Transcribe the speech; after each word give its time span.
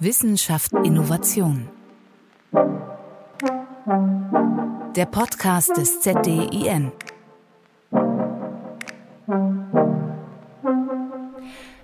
Wissenschaft 0.00 0.72
Innovation. 0.84 1.68
Der 4.94 5.06
Podcast 5.06 5.76
des 5.76 6.00
ZDIN. 6.02 6.92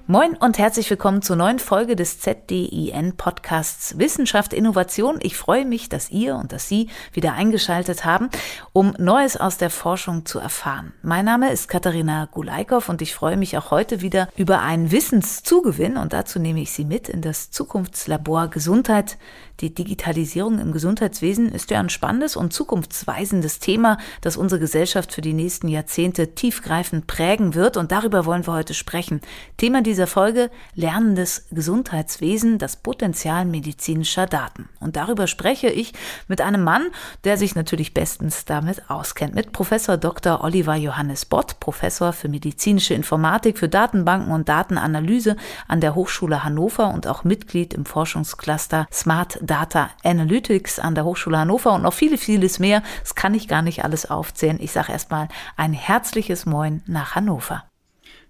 Moin 0.06 0.36
und 0.36 0.58
herzlich 0.58 0.90
willkommen 0.90 1.22
zur 1.22 1.36
neuen 1.36 1.58
Folge 1.58 1.96
des 1.96 2.20
ZDIN 2.20 3.16
Podcasts 3.16 3.96
Wissenschaft 3.96 4.52
Innovation. 4.52 5.18
Ich 5.22 5.34
freue 5.34 5.64
mich, 5.64 5.88
dass 5.88 6.10
ihr 6.10 6.36
und 6.36 6.52
dass 6.52 6.68
Sie 6.68 6.90
wieder 7.14 7.32
eingeschaltet 7.32 8.04
haben, 8.04 8.28
um 8.74 8.94
Neues 8.98 9.38
aus 9.38 9.56
der 9.56 9.70
Forschung 9.70 10.26
zu 10.26 10.38
erfahren. 10.38 10.92
Mein 11.00 11.24
Name 11.24 11.50
ist 11.50 11.68
Katharina 11.68 12.28
Gulaikow 12.30 12.86
und 12.86 13.00
ich 13.00 13.14
freue 13.14 13.38
mich 13.38 13.56
auch 13.56 13.70
heute 13.70 14.02
wieder 14.02 14.28
über 14.36 14.60
einen 14.60 14.90
Wissenszugewinn 14.90 15.96
und 15.96 16.12
dazu 16.12 16.38
nehme 16.38 16.60
ich 16.60 16.72
Sie 16.72 16.84
mit 16.84 17.08
in 17.08 17.22
das 17.22 17.50
Zukunftslabor 17.50 18.48
Gesundheit 18.48 19.16
die 19.60 19.72
Digitalisierung 19.72 20.58
im 20.58 20.72
Gesundheitswesen 20.72 21.52
ist 21.52 21.70
ja 21.70 21.78
ein 21.78 21.88
spannendes 21.88 22.34
und 22.34 22.52
zukunftsweisendes 22.52 23.60
Thema, 23.60 23.98
das 24.20 24.36
unsere 24.36 24.60
Gesellschaft 24.60 25.12
für 25.12 25.20
die 25.20 25.32
nächsten 25.32 25.68
Jahrzehnte 25.68 26.34
tiefgreifend 26.34 27.06
prägen 27.06 27.54
wird. 27.54 27.76
Und 27.76 27.92
darüber 27.92 28.26
wollen 28.26 28.46
wir 28.46 28.54
heute 28.54 28.74
sprechen. 28.74 29.20
Thema 29.56 29.82
dieser 29.82 30.08
Folge 30.08 30.50
Lernendes 30.74 31.46
Gesundheitswesen, 31.52 32.58
das 32.58 32.76
Potenzial 32.76 33.44
medizinischer 33.44 34.26
Daten. 34.26 34.68
Und 34.80 34.96
darüber 34.96 35.28
spreche 35.28 35.68
ich 35.68 35.92
mit 36.26 36.40
einem 36.40 36.64
Mann, 36.64 36.88
der 37.22 37.36
sich 37.36 37.54
natürlich 37.54 37.94
bestens 37.94 38.44
damit 38.44 38.90
auskennt, 38.90 39.36
mit 39.36 39.52
Professor 39.52 39.96
Dr. 39.96 40.42
Oliver 40.42 40.74
Johannes 40.74 41.26
Bott, 41.26 41.60
Professor 41.60 42.12
für 42.12 42.28
medizinische 42.28 42.94
Informatik, 42.94 43.58
für 43.58 43.68
Datenbanken 43.68 44.32
und 44.32 44.48
Datenanalyse 44.48 45.36
an 45.68 45.80
der 45.80 45.94
Hochschule 45.94 46.42
Hannover 46.42 46.92
und 46.92 47.06
auch 47.06 47.22
Mitglied 47.22 47.72
im 47.72 47.84
Forschungscluster 47.84 48.88
Smart 48.92 49.38
Data 49.46 49.90
Analytics 50.02 50.78
an 50.78 50.94
der 50.94 51.04
Hochschule 51.04 51.38
Hannover 51.38 51.72
und 51.72 51.82
noch 51.82 51.92
viele, 51.92 52.18
vieles 52.18 52.58
mehr. 52.58 52.82
Das 53.00 53.14
kann 53.14 53.34
ich 53.34 53.48
gar 53.48 53.62
nicht 53.62 53.84
alles 53.84 54.10
aufzählen. 54.10 54.58
Ich 54.60 54.72
sage 54.72 54.92
erstmal 54.92 55.28
ein 55.56 55.72
herzliches 55.72 56.46
Moin 56.46 56.82
nach 56.86 57.14
Hannover. 57.14 57.64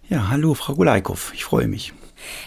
Ja, 0.08 0.28
hallo, 0.28 0.54
Frau 0.54 0.74
Gulaikow. 0.74 1.32
Ich 1.34 1.44
freue 1.44 1.66
mich. 1.66 1.94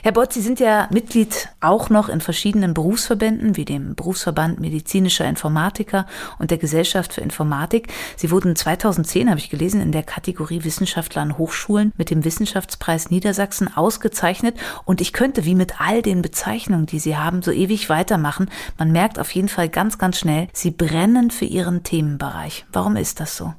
Herr 0.04 0.12
Bott, 0.12 0.34
Sie 0.34 0.42
sind 0.42 0.60
ja 0.60 0.88
Mitglied 0.92 1.50
auch 1.60 1.90
noch 1.90 2.10
in 2.10 2.22
verschiedenen 2.22 2.74
Berufsverbänden, 2.74 3.58
wie 3.58 3.66
dem 3.66 3.96
Berufsverband 3.96 4.60
Medizinischer 4.60 5.26
Informatiker 5.26 6.06
und 6.40 6.52
der 6.52 6.58
Gesellschaft 6.58 7.14
für 7.14 7.22
Informatik. 7.22 7.92
Sie 8.16 8.32
wurden 8.32 8.56
2010, 8.56 9.30
habe 9.30 9.40
ich 9.40 9.50
gelesen, 9.50 9.82
in 9.82 9.92
der 9.92 10.04
Kategorie 10.04 10.64
Wissenschaftler 10.64 11.22
an 11.22 11.38
Hochschulen 11.38 11.94
mit 11.98 12.10
dem 12.10 12.24
Wissenschaftspreis 12.24 13.10
Niedersachsen 13.10 13.76
ausgezeichnet. 13.76 14.58
Und 14.86 15.02
ich 15.02 15.14
könnte, 15.14 15.46
wie 15.46 15.56
mit 15.56 15.82
all 15.82 16.02
den 16.02 16.22
Bezeichnungen, 16.22 16.86
die 16.86 17.00
Sie 17.00 17.18
haben, 17.18 17.42
so 17.42 17.52
ewig 17.52 17.90
weitermachen. 17.90 18.50
Man 18.78 18.92
merkt 18.92 19.20
auf 19.20 19.32
jeden 19.32 19.50
Fall 19.50 19.70
ganz, 19.70 19.98
ganz 19.98 20.20
schnell, 20.20 20.48
Sie 20.54 20.72
brennen 20.72 21.32
für 21.32 21.46
Ihren 21.46 21.84
Themenbereich. 21.84 22.66
Warum 22.72 22.96
ist 22.96 23.20
das 23.20 23.38
so? 23.38 23.54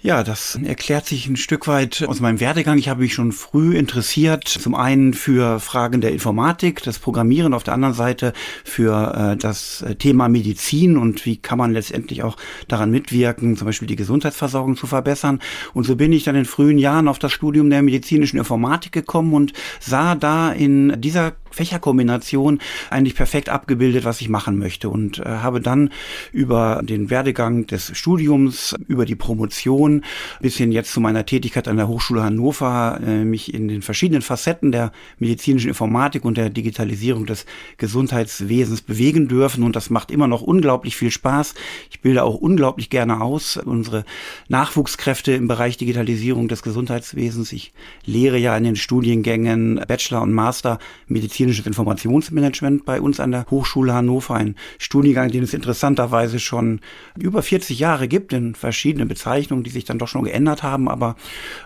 Ja, 0.00 0.22
das 0.22 0.56
erklärt 0.62 1.06
sich 1.06 1.26
ein 1.26 1.36
Stück 1.36 1.66
weit 1.66 2.04
aus 2.06 2.20
meinem 2.20 2.38
Werdegang. 2.38 2.78
Ich 2.78 2.88
habe 2.88 3.00
mich 3.00 3.14
schon 3.14 3.32
früh 3.32 3.76
interessiert, 3.76 4.46
zum 4.46 4.76
einen 4.76 5.12
für 5.12 5.58
Fragen 5.58 6.00
der 6.00 6.12
Informatik, 6.12 6.84
das 6.84 7.00
Programmieren, 7.00 7.52
auf 7.52 7.64
der 7.64 7.74
anderen 7.74 7.94
Seite 7.94 8.32
für 8.62 9.32
äh, 9.32 9.36
das 9.36 9.84
Thema 9.98 10.28
Medizin 10.28 10.96
und 10.96 11.26
wie 11.26 11.38
kann 11.38 11.58
man 11.58 11.72
letztendlich 11.72 12.22
auch 12.22 12.36
daran 12.68 12.92
mitwirken, 12.92 13.56
zum 13.56 13.66
Beispiel 13.66 13.88
die 13.88 13.96
Gesundheitsversorgung 13.96 14.76
zu 14.76 14.86
verbessern. 14.86 15.40
Und 15.74 15.82
so 15.82 15.96
bin 15.96 16.12
ich 16.12 16.22
dann 16.22 16.36
in 16.36 16.44
frühen 16.44 16.78
Jahren 16.78 17.08
auf 17.08 17.18
das 17.18 17.32
Studium 17.32 17.68
der 17.68 17.82
medizinischen 17.82 18.38
Informatik 18.38 18.92
gekommen 18.92 19.34
und 19.34 19.52
sah 19.80 20.14
da 20.14 20.52
in 20.52 21.00
dieser 21.00 21.32
Fächerkombination 21.58 22.60
eigentlich 22.88 23.16
perfekt 23.16 23.48
abgebildet, 23.48 24.04
was 24.04 24.20
ich 24.20 24.28
machen 24.28 24.58
möchte 24.58 24.88
und 24.88 25.18
äh, 25.18 25.24
habe 25.24 25.60
dann 25.60 25.90
über 26.30 26.82
den 26.84 27.10
Werdegang 27.10 27.66
des 27.66 27.90
Studiums, 27.98 28.76
über 28.86 29.04
die 29.04 29.16
Promotion 29.16 30.04
bis 30.40 30.56
hin 30.56 30.70
jetzt 30.70 30.92
zu 30.92 31.00
meiner 31.00 31.26
Tätigkeit 31.26 31.66
an 31.66 31.76
der 31.76 31.88
Hochschule 31.88 32.22
Hannover 32.22 33.00
äh, 33.04 33.24
mich 33.24 33.52
in 33.52 33.66
den 33.66 33.82
verschiedenen 33.82 34.22
Facetten 34.22 34.70
der 34.70 34.92
medizinischen 35.18 35.66
Informatik 35.66 36.24
und 36.24 36.36
der 36.36 36.48
Digitalisierung 36.48 37.26
des 37.26 37.44
Gesundheitswesens 37.76 38.82
bewegen 38.82 39.26
dürfen 39.26 39.64
und 39.64 39.74
das 39.74 39.90
macht 39.90 40.12
immer 40.12 40.28
noch 40.28 40.42
unglaublich 40.42 40.94
viel 40.94 41.10
Spaß. 41.10 41.54
Ich 41.90 42.00
bilde 42.02 42.22
auch 42.22 42.36
unglaublich 42.36 42.88
gerne 42.88 43.20
aus 43.20 43.56
unsere 43.56 44.04
Nachwuchskräfte 44.46 45.32
im 45.32 45.48
Bereich 45.48 45.76
Digitalisierung 45.76 46.46
des 46.46 46.62
Gesundheitswesens. 46.62 47.52
Ich 47.52 47.72
lehre 48.04 48.38
ja 48.38 48.56
in 48.56 48.62
den 48.62 48.76
Studiengängen 48.76 49.82
Bachelor 49.88 50.22
und 50.22 50.32
Master 50.32 50.78
Medizin 51.08 51.47
medizinisches 51.48 51.66
Informationsmanagement 51.66 52.84
bei 52.84 53.00
uns 53.00 53.20
an 53.20 53.30
der 53.30 53.46
Hochschule 53.50 53.94
Hannover, 53.94 54.34
ein 54.34 54.54
Studiengang, 54.78 55.30
den 55.30 55.42
es 55.42 55.54
interessanterweise 55.54 56.38
schon 56.38 56.80
über 57.16 57.42
40 57.42 57.78
Jahre 57.78 58.08
gibt 58.08 58.32
in 58.32 58.54
verschiedenen 58.54 59.08
Bezeichnungen, 59.08 59.64
die 59.64 59.70
sich 59.70 59.84
dann 59.84 59.98
doch 59.98 60.08
schon 60.08 60.24
geändert 60.24 60.62
haben, 60.62 60.88
aber 60.88 61.16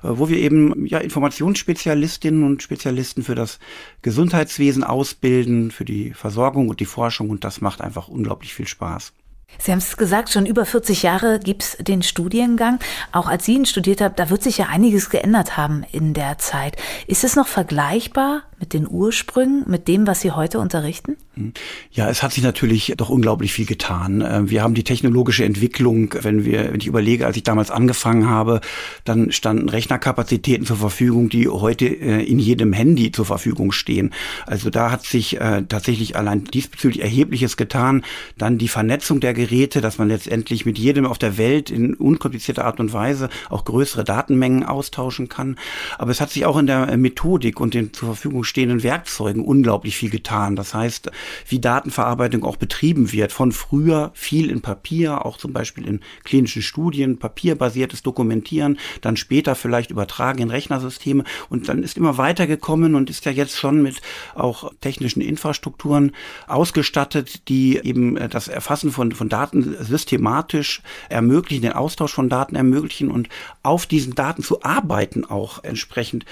äh, 0.02 0.08
wo 0.08 0.28
wir 0.28 0.38
eben 0.38 0.86
ja 0.86 0.98
Informationsspezialistinnen 0.98 2.44
und 2.44 2.62
Spezialisten 2.62 3.22
für 3.22 3.34
das 3.34 3.58
Gesundheitswesen 4.02 4.84
ausbilden, 4.84 5.70
für 5.70 5.84
die 5.84 6.12
Versorgung 6.12 6.68
und 6.68 6.80
die 6.80 6.86
Forschung. 6.86 7.30
Und 7.30 7.44
das 7.44 7.60
macht 7.60 7.80
einfach 7.80 8.08
unglaublich 8.08 8.54
viel 8.54 8.68
Spaß. 8.68 9.12
Sie 9.58 9.70
haben 9.70 9.78
es 9.78 9.96
gesagt, 9.96 10.30
schon 10.30 10.46
über 10.46 10.66
40 10.66 11.02
Jahre 11.02 11.38
gibt's 11.38 11.76
den 11.78 12.02
Studiengang. 12.02 12.78
Auch 13.12 13.28
als 13.28 13.44
Sie 13.44 13.54
ihn 13.54 13.66
studiert 13.66 14.00
haben, 14.00 14.14
da 14.16 14.30
wird 14.30 14.42
sich 14.42 14.58
ja 14.58 14.66
einiges 14.66 15.10
geändert 15.10 15.56
haben 15.56 15.84
in 15.92 16.14
der 16.14 16.38
Zeit. 16.38 16.76
Ist 17.06 17.24
es 17.24 17.36
noch 17.36 17.46
vergleichbar 17.46 18.42
mit 18.58 18.72
den 18.74 18.88
Ursprüngen, 18.88 19.64
mit 19.66 19.88
dem, 19.88 20.06
was 20.06 20.20
Sie 20.20 20.30
heute 20.30 20.60
unterrichten? 20.60 21.16
Hm. 21.34 21.52
Ja, 21.90 22.08
es 22.08 22.22
hat 22.22 22.32
sich 22.32 22.44
natürlich 22.44 22.94
doch 22.96 23.08
unglaublich 23.08 23.52
viel 23.52 23.66
getan. 23.66 24.20
Äh, 24.20 24.50
wir 24.50 24.62
haben 24.62 24.74
die 24.74 24.84
technologische 24.84 25.44
Entwicklung, 25.44 26.14
wenn 26.20 26.44
wir, 26.44 26.72
wenn 26.72 26.80
ich 26.80 26.86
überlege, 26.86 27.26
als 27.26 27.36
ich 27.36 27.42
damals 27.42 27.70
angefangen 27.70 28.28
habe, 28.28 28.60
dann 29.04 29.32
standen 29.32 29.68
Rechnerkapazitäten 29.68 30.66
zur 30.66 30.76
Verfügung, 30.76 31.28
die 31.28 31.48
heute 31.48 31.86
äh, 31.86 32.22
in 32.22 32.38
jedem 32.38 32.72
Handy 32.72 33.10
zur 33.10 33.24
Verfügung 33.24 33.72
stehen. 33.72 34.12
Also 34.46 34.70
da 34.70 34.90
hat 34.90 35.04
sich 35.04 35.40
äh, 35.40 35.62
tatsächlich 35.68 36.16
allein 36.16 36.44
diesbezüglich 36.44 37.02
erhebliches 37.02 37.56
getan. 37.56 38.04
Dann 38.38 38.58
die 38.58 38.68
Vernetzung 38.68 39.20
der 39.20 39.34
Geräte, 39.42 39.80
dass 39.80 39.98
man 39.98 40.06
letztendlich 40.06 40.64
mit 40.66 40.78
jedem 40.78 41.04
auf 41.04 41.18
der 41.18 41.36
Welt 41.36 41.68
in 41.68 41.94
unkomplizierter 41.94 42.64
Art 42.64 42.78
und 42.78 42.92
Weise 42.92 43.28
auch 43.50 43.64
größere 43.64 44.04
Datenmengen 44.04 44.62
austauschen 44.62 45.28
kann. 45.28 45.56
Aber 45.98 46.12
es 46.12 46.20
hat 46.20 46.30
sich 46.30 46.46
auch 46.46 46.56
in 46.56 46.68
der 46.68 46.96
Methodik 46.96 47.58
und 47.58 47.74
den 47.74 47.92
zur 47.92 48.10
Verfügung 48.10 48.44
stehenden 48.44 48.84
Werkzeugen 48.84 49.44
unglaublich 49.44 49.96
viel 49.96 50.10
getan. 50.10 50.54
Das 50.54 50.74
heißt, 50.74 51.10
wie 51.48 51.58
Datenverarbeitung 51.58 52.44
auch 52.44 52.56
betrieben 52.56 53.10
wird. 53.10 53.32
Von 53.32 53.50
früher 53.50 54.12
viel 54.14 54.48
in 54.48 54.60
Papier, 54.60 55.26
auch 55.26 55.38
zum 55.38 55.52
Beispiel 55.52 55.88
in 55.88 56.00
klinischen 56.22 56.62
Studien, 56.62 57.18
papierbasiertes 57.18 58.04
Dokumentieren, 58.04 58.78
dann 59.00 59.16
später 59.16 59.56
vielleicht 59.56 59.90
übertragen 59.90 60.40
in 60.40 60.50
Rechnersysteme 60.50 61.24
und 61.48 61.68
dann 61.68 61.82
ist 61.82 61.96
immer 61.96 62.16
weitergekommen 62.16 62.94
und 62.94 63.10
ist 63.10 63.24
ja 63.24 63.32
jetzt 63.32 63.58
schon 63.58 63.82
mit 63.82 64.00
auch 64.36 64.70
technischen 64.80 65.20
Infrastrukturen 65.20 66.12
ausgestattet, 66.46 67.48
die 67.48 67.80
eben 67.82 68.16
äh, 68.16 68.28
das 68.28 68.46
Erfassen 68.46 68.92
von, 68.92 69.12
von 69.12 69.31
Daten 69.32 69.76
systematisch 69.80 70.82
ermöglichen, 71.08 71.62
den 71.62 71.72
Austausch 71.72 72.12
von 72.12 72.28
Daten 72.28 72.54
ermöglichen 72.54 73.10
und 73.10 73.28
auf 73.62 73.86
diesen 73.86 74.14
Daten 74.14 74.42
zu 74.42 74.62
arbeiten 74.62 75.24
auch 75.24 75.64
entsprechend 75.64 76.24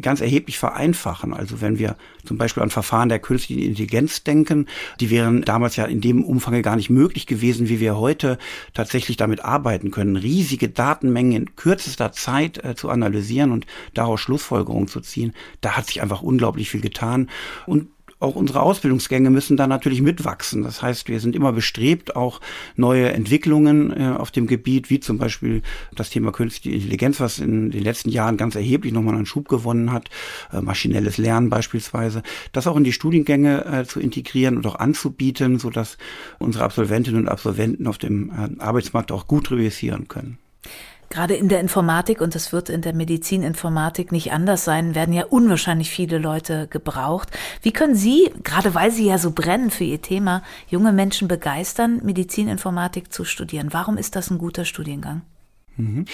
ganz 0.00 0.20
erheblich 0.20 0.58
vereinfachen. 0.58 1.32
Also 1.32 1.60
wenn 1.60 1.78
wir 1.78 1.96
zum 2.24 2.38
Beispiel 2.38 2.62
an 2.62 2.70
Verfahren 2.70 3.08
der 3.08 3.18
künstlichen 3.18 3.62
Intelligenz 3.62 4.22
denken, 4.22 4.66
die 5.00 5.10
wären 5.10 5.42
damals 5.42 5.76
ja 5.76 5.84
in 5.84 6.00
dem 6.00 6.24
Umfang 6.24 6.60
gar 6.62 6.76
nicht 6.76 6.90
möglich 6.90 7.26
gewesen, 7.26 7.68
wie 7.68 7.80
wir 7.80 7.96
heute 7.96 8.38
tatsächlich 8.74 9.16
damit 9.16 9.44
arbeiten 9.44 9.90
können, 9.90 10.16
riesige 10.16 10.68
Datenmengen 10.68 11.32
in 11.32 11.56
kürzester 11.56 12.12
Zeit 12.12 12.62
äh, 12.62 12.74
zu 12.74 12.90
analysieren 12.90 13.52
und 13.52 13.66
daraus 13.94 14.20
Schlussfolgerungen 14.20 14.88
zu 14.88 15.00
ziehen. 15.00 15.32
Da 15.60 15.76
hat 15.76 15.86
sich 15.86 16.02
einfach 16.02 16.22
unglaublich 16.22 16.68
viel 16.70 16.80
getan. 16.80 17.30
Und 17.66 17.88
auch 18.22 18.36
unsere 18.36 18.62
Ausbildungsgänge 18.62 19.30
müssen 19.30 19.56
da 19.56 19.66
natürlich 19.66 20.00
mitwachsen. 20.00 20.62
Das 20.62 20.82
heißt, 20.82 21.08
wir 21.08 21.20
sind 21.20 21.34
immer 21.34 21.52
bestrebt, 21.52 22.16
auch 22.16 22.40
neue 22.76 23.12
Entwicklungen 23.12 23.90
äh, 23.90 24.14
auf 24.16 24.30
dem 24.30 24.46
Gebiet, 24.46 24.90
wie 24.90 25.00
zum 25.00 25.18
Beispiel 25.18 25.62
das 25.94 26.10
Thema 26.10 26.32
künstliche 26.32 26.76
Intelligenz, 26.76 27.20
was 27.20 27.38
in 27.38 27.70
den 27.70 27.82
letzten 27.82 28.10
Jahren 28.10 28.36
ganz 28.36 28.54
erheblich 28.54 28.92
nochmal 28.92 29.14
einen 29.14 29.26
Schub 29.26 29.48
gewonnen 29.48 29.92
hat, 29.92 30.08
äh, 30.52 30.60
maschinelles 30.60 31.18
Lernen 31.18 31.50
beispielsweise, 31.50 32.22
das 32.52 32.66
auch 32.66 32.76
in 32.76 32.84
die 32.84 32.92
Studiengänge 32.92 33.64
äh, 33.64 33.84
zu 33.84 34.00
integrieren 34.00 34.56
und 34.56 34.66
auch 34.66 34.76
anzubieten, 34.76 35.58
sodass 35.58 35.98
unsere 36.38 36.64
Absolventinnen 36.64 37.22
und 37.22 37.28
Absolventen 37.28 37.86
auf 37.86 37.98
dem 37.98 38.30
äh, 38.30 38.60
Arbeitsmarkt 38.60 39.12
auch 39.12 39.26
gut 39.26 39.50
reüssieren 39.50 40.08
können. 40.08 40.38
Gerade 41.12 41.34
in 41.34 41.50
der 41.50 41.60
Informatik, 41.60 42.22
und 42.22 42.34
das 42.34 42.54
wird 42.54 42.70
in 42.70 42.80
der 42.80 42.94
Medizininformatik 42.94 44.12
nicht 44.12 44.32
anders 44.32 44.64
sein, 44.64 44.94
werden 44.94 45.12
ja 45.12 45.26
unwahrscheinlich 45.26 45.90
viele 45.90 46.16
Leute 46.16 46.68
gebraucht. 46.68 47.28
Wie 47.60 47.70
können 47.70 47.94
Sie, 47.94 48.30
gerade 48.42 48.74
weil 48.74 48.90
Sie 48.90 49.08
ja 49.08 49.18
so 49.18 49.30
brennen 49.30 49.70
für 49.70 49.84
Ihr 49.84 50.00
Thema, 50.00 50.42
junge 50.68 50.90
Menschen 50.90 51.28
begeistern, 51.28 52.00
Medizininformatik 52.02 53.12
zu 53.12 53.26
studieren? 53.26 53.74
Warum 53.74 53.98
ist 53.98 54.16
das 54.16 54.30
ein 54.30 54.38
guter 54.38 54.64
Studiengang? 54.64 55.20
Mhm. 55.76 56.06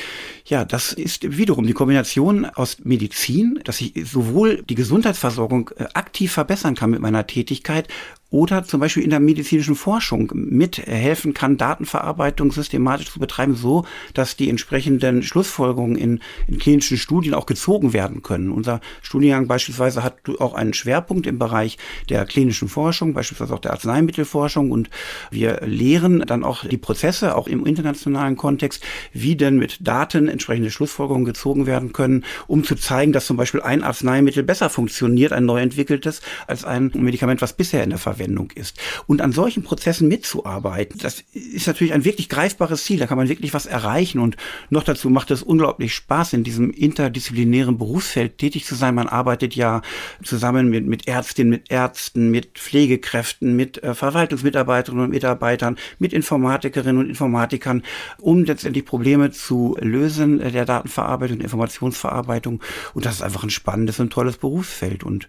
Ja, 0.45 0.65
das 0.65 0.93
ist 0.93 1.37
wiederum 1.37 1.67
die 1.67 1.75
Kombination 1.75 2.45
aus 2.45 2.79
Medizin, 2.85 3.61
dass 3.63 3.81
ich 3.81 3.93
sowohl 4.05 4.63
die 4.63 4.75
Gesundheitsversorgung 4.75 5.71
äh, 5.77 5.85
aktiv 5.95 6.33
verbessern 6.33 6.75
kann 6.75 6.91
mit 6.91 7.01
meiner 7.01 7.27
Tätigkeit 7.27 7.87
oder 8.31 8.65
zum 8.65 8.81
Beispiel 8.81 9.03
in 9.03 9.11
der 9.11 9.21
medizinischen 9.21 9.75
Forschung 9.75 10.31
mithelfen 10.35 11.33
kann, 11.33 11.57
Datenverarbeitung 11.57 12.53
systematisch 12.53 13.11
zu 13.11 13.19
betreiben, 13.19 13.55
so 13.55 13.87
dass 14.13 14.37
die 14.37 14.51
entsprechenden 14.51 15.23
Schlussfolgerungen 15.23 15.97
in, 15.97 16.21
in 16.47 16.59
klinischen 16.59 16.99
Studien 16.99 17.33
auch 17.33 17.47
gezogen 17.47 17.93
werden 17.93 18.23
können. 18.23 18.51
Unser 18.51 18.81
Studiengang 19.01 19.47
beispielsweise 19.47 20.03
hat 20.03 20.17
auch 20.41 20.55
einen 20.55 20.75
Schwerpunkt 20.75 21.27
im 21.27 21.39
Bereich 21.39 21.79
der 22.11 22.27
klinischen 22.27 22.69
Forschung, 22.69 23.15
beispielsweise 23.15 23.55
auch 23.55 23.61
der 23.61 23.73
Arzneimittelforschung 23.73 24.71
und 24.71 24.91
wir 25.31 25.63
lehren 25.65 26.21
dann 26.27 26.45
auch 26.45 26.67
die 26.67 26.77
Prozesse, 26.77 27.35
auch 27.35 27.49
im 27.49 27.65
internationalen 27.65 28.37
Kontext, 28.37 28.85
wie 29.13 29.37
denn 29.37 29.57
mit 29.57 29.87
Daten 29.87 30.29
entsprechende 30.29 30.71
Schlussfolgerungen 30.71 31.25
gezogen 31.25 31.67
werden 31.67 31.93
können, 31.95 32.25
um 32.47 32.63
zu 32.63 32.75
zeigen, 32.75 33.13
dass 33.13 33.27
zum 33.27 33.39
Beispiel 33.39 33.63
ein 33.63 33.83
Arzneimittel 33.83 34.43
besser 34.43 34.69
funktioniert, 34.69 35.33
ein 35.33 35.47
neu 35.47 35.61
entwickeltes, 35.61 36.21
als 36.47 36.65
ein 36.65 36.91
Medikament, 36.95 37.41
was 37.41 37.55
bisher 37.55 37.83
in 37.83 37.91
der 37.91 37.99
Anwendung 38.19 38.51
ist. 38.55 38.79
Und 39.07 39.23
an 39.23 39.33
solchen 39.33 39.63
Prozessen 39.63 40.09
mitzuarbeiten, 40.09 40.99
das 41.01 41.25
ist 41.33 41.67
natürlich 41.67 41.93
ein 41.93 42.05
wirklich 42.05 42.29
greifbares 42.29 42.85
Ziel. 42.85 42.99
Da 42.99 43.07
kann 43.07 43.19
man 43.19 43.29
wirklich 43.29 43.55
was 43.55 43.67
erreichen. 43.67 44.19
Und 44.19 44.37
noch 44.71 44.83
dazu 44.83 45.11
macht 45.11 45.31
es 45.31 45.43
unglaublich 45.43 45.95
Spaß, 45.95 46.33
in 46.33 46.45
diesem 46.45 46.71
interdisziplinären 46.71 47.79
Berufsfeld 47.79 48.39
tätig 48.39 48.65
zu 48.65 48.75
sein. 48.75 48.95
Man 48.95 49.09
arbeitet 49.09 49.55
ja 49.55 49.83
zusammen 50.23 50.69
mit, 50.69 50.87
mit 50.87 51.07
Ärztinnen, 51.09 51.51
mit 51.51 51.71
Ärzten, 51.71 52.31
mit 52.31 52.59
Pflegekräften, 52.59 53.55
mit 53.55 53.83
äh, 53.83 53.95
Verwaltungsmitarbeiterinnen 53.95 55.05
und 55.05 55.11
Mitarbeitern, 55.11 55.77
mit 55.99 56.13
Informatikerinnen 56.13 56.99
und 56.99 57.09
Informatikern, 57.09 57.83
um 58.19 58.45
letztendlich 58.45 58.85
Probleme 58.85 59.31
zu 59.31 59.77
lösen 59.81 60.41
äh, 60.41 60.51
der 60.51 60.65
Datenverarbeitung 60.65 61.39
und 61.39 61.43
Informationsverarbeitung. 61.43 62.61
Und 62.95 63.07
das 63.07 63.17
ist 63.17 63.23
einfach 63.23 63.45
ein 63.45 63.51
spannendes 63.51 64.01
und 64.01 64.11
tolles 64.11 64.37
Berufsfeld. 64.37 65.05
Und 65.05 65.29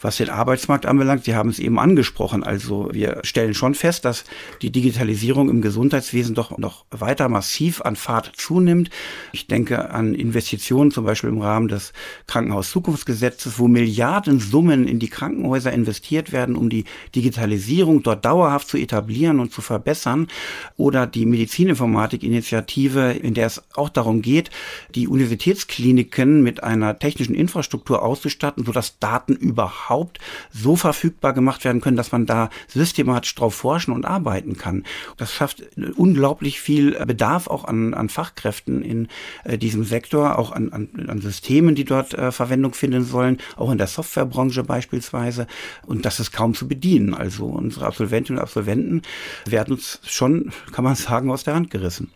was 0.00 0.18
den 0.18 0.30
Arbeitsmarkt 0.30 0.86
anbelangt, 0.86 1.24
Sie 1.24 1.34
haben 1.34 1.48
es 1.48 1.58
eben 1.58 1.78
angesprochen, 1.78 2.27
also 2.34 2.88
wir 2.92 3.20
stellen 3.22 3.54
schon 3.54 3.74
fest, 3.74 4.04
dass 4.04 4.24
die 4.62 4.70
Digitalisierung 4.70 5.48
im 5.48 5.62
Gesundheitswesen 5.62 6.34
doch 6.34 6.56
noch 6.58 6.84
weiter 6.90 7.28
massiv 7.28 7.82
an 7.82 7.96
Fahrt 7.96 8.32
zunimmt. 8.36 8.90
Ich 9.32 9.46
denke 9.46 9.90
an 9.90 10.14
Investitionen 10.14 10.90
zum 10.90 11.04
Beispiel 11.04 11.30
im 11.30 11.40
Rahmen 11.40 11.68
des 11.68 11.92
Krankenhauszukunftsgesetzes, 12.26 13.58
wo 13.58 13.68
Milliardensummen 13.68 14.86
in 14.86 14.98
die 14.98 15.08
Krankenhäuser 15.08 15.72
investiert 15.72 16.32
werden, 16.32 16.56
um 16.56 16.70
die 16.70 16.84
Digitalisierung 17.14 18.02
dort 18.02 18.24
dauerhaft 18.24 18.68
zu 18.68 18.76
etablieren 18.76 19.40
und 19.40 19.52
zu 19.52 19.60
verbessern. 19.60 20.28
Oder 20.76 21.06
die 21.06 21.26
Medizininformatik-Initiative, 21.26 23.12
in 23.12 23.34
der 23.34 23.46
es 23.46 23.62
auch 23.74 23.88
darum 23.88 24.22
geht, 24.22 24.50
die 24.94 25.08
Universitätskliniken 25.08 26.42
mit 26.42 26.62
einer 26.62 26.98
technischen 26.98 27.34
Infrastruktur 27.34 28.02
auszustatten, 28.02 28.64
sodass 28.64 28.98
Daten 28.98 29.34
überhaupt 29.34 30.18
so 30.50 30.76
verfügbar 30.76 31.32
gemacht 31.32 31.64
werden 31.64 31.80
können, 31.80 31.96
dass 31.96 32.12
man 32.12 32.17
da 32.26 32.50
systematisch 32.66 33.34
drauf 33.34 33.54
forschen 33.54 33.92
und 33.92 34.04
arbeiten 34.04 34.56
kann. 34.56 34.84
Das 35.16 35.32
schafft 35.32 35.62
unglaublich 35.96 36.60
viel 36.60 36.92
Bedarf 37.06 37.46
auch 37.46 37.64
an, 37.64 37.94
an 37.94 38.08
Fachkräften 38.08 38.82
in 38.82 39.08
äh, 39.44 39.58
diesem 39.58 39.84
Sektor, 39.84 40.38
auch 40.38 40.52
an, 40.52 40.72
an, 40.72 40.88
an 41.08 41.20
Systemen, 41.20 41.74
die 41.74 41.84
dort 41.84 42.14
äh, 42.14 42.32
Verwendung 42.32 42.74
finden 42.74 43.04
sollen, 43.04 43.38
auch 43.56 43.70
in 43.70 43.78
der 43.78 43.86
Softwarebranche 43.86 44.64
beispielsweise. 44.64 45.46
Und 45.86 46.04
das 46.04 46.20
ist 46.20 46.32
kaum 46.32 46.54
zu 46.54 46.68
bedienen. 46.68 47.14
Also 47.14 47.46
unsere 47.46 47.86
Absolventinnen 47.86 48.38
und 48.38 48.42
Absolventen 48.42 49.02
werden 49.46 49.74
uns 49.74 50.00
schon, 50.04 50.52
kann 50.72 50.84
man 50.84 50.94
sagen, 50.94 51.30
aus 51.30 51.44
der 51.44 51.54
Hand 51.54 51.70
gerissen. 51.70 52.10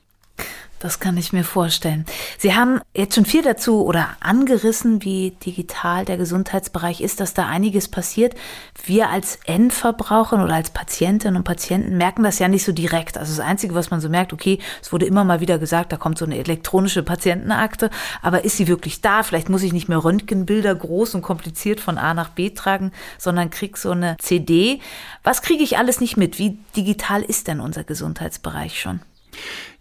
Das 0.83 0.99
kann 0.99 1.17
ich 1.17 1.33
mir 1.33 1.45
vorstellen. 1.45 2.05
Sie 2.39 2.57
haben 2.57 2.81
jetzt 2.93 3.15
schon 3.15 3.25
viel 3.25 3.43
dazu 3.43 3.87
oder 3.87 4.09
angerissen, 4.19 5.05
wie 5.05 5.31
digital 5.31 6.05
der 6.05 6.17
Gesundheitsbereich 6.17 7.01
ist, 7.01 7.21
dass 7.21 7.35
da 7.35 7.47
einiges 7.47 7.87
passiert. 7.87 8.35
Wir 8.85 9.09
als 9.09 9.39
Endverbraucher 9.45 10.43
oder 10.43 10.55
als 10.55 10.71
Patientinnen 10.71 11.37
und 11.37 11.45
Patienten 11.45 11.97
merken 11.99 12.25
das 12.25 12.41
ja 12.41 12.49
nicht 12.49 12.65
so 12.65 12.73
direkt. 12.73 13.17
Also 13.17 13.37
das 13.37 13.47
Einzige, 13.47 13.77
was 13.77 13.93
man 13.93 14.01
so 14.01 14.09
merkt, 14.09 14.33
okay, 14.33 14.59
es 14.81 14.93
wurde 14.93 15.07
immer 15.07 15.23
mal 15.23 15.39
wieder 15.39 15.61
gesagt, 15.61 15.93
da 15.93 15.97
kommt 15.97 16.19
so 16.19 16.25
eine 16.25 16.39
elektronische 16.39 17.05
Patientenakte, 17.05 17.89
aber 18.21 18.45
ist 18.45 18.57
sie 18.57 18.67
wirklich 18.67 19.01
da? 19.01 19.23
Vielleicht 19.23 19.49
muss 19.49 19.63
ich 19.63 19.73
nicht 19.73 19.89
mehr 19.89 20.03
Röntgenbilder 20.03 20.75
groß 20.75 21.15
und 21.15 21.23
kompliziert 21.23 21.79
von 21.79 21.97
A 21.97 22.13
nach 22.13 22.31
B 22.31 22.51
tragen, 22.51 22.91
sondern 23.19 23.51
krieg 23.51 23.77
so 23.77 23.93
eine 23.93 24.17
CD. 24.19 24.81
Was 25.23 25.43
kriege 25.43 25.63
ich 25.63 25.79
alles 25.79 26.01
nicht 26.01 26.17
mit? 26.17 26.41
Wie 26.41 26.59
digital 26.75 27.23
ist 27.23 27.47
denn 27.47 27.61
unser 27.61 27.85
Gesundheitsbereich 27.85 28.81
schon? 28.81 28.99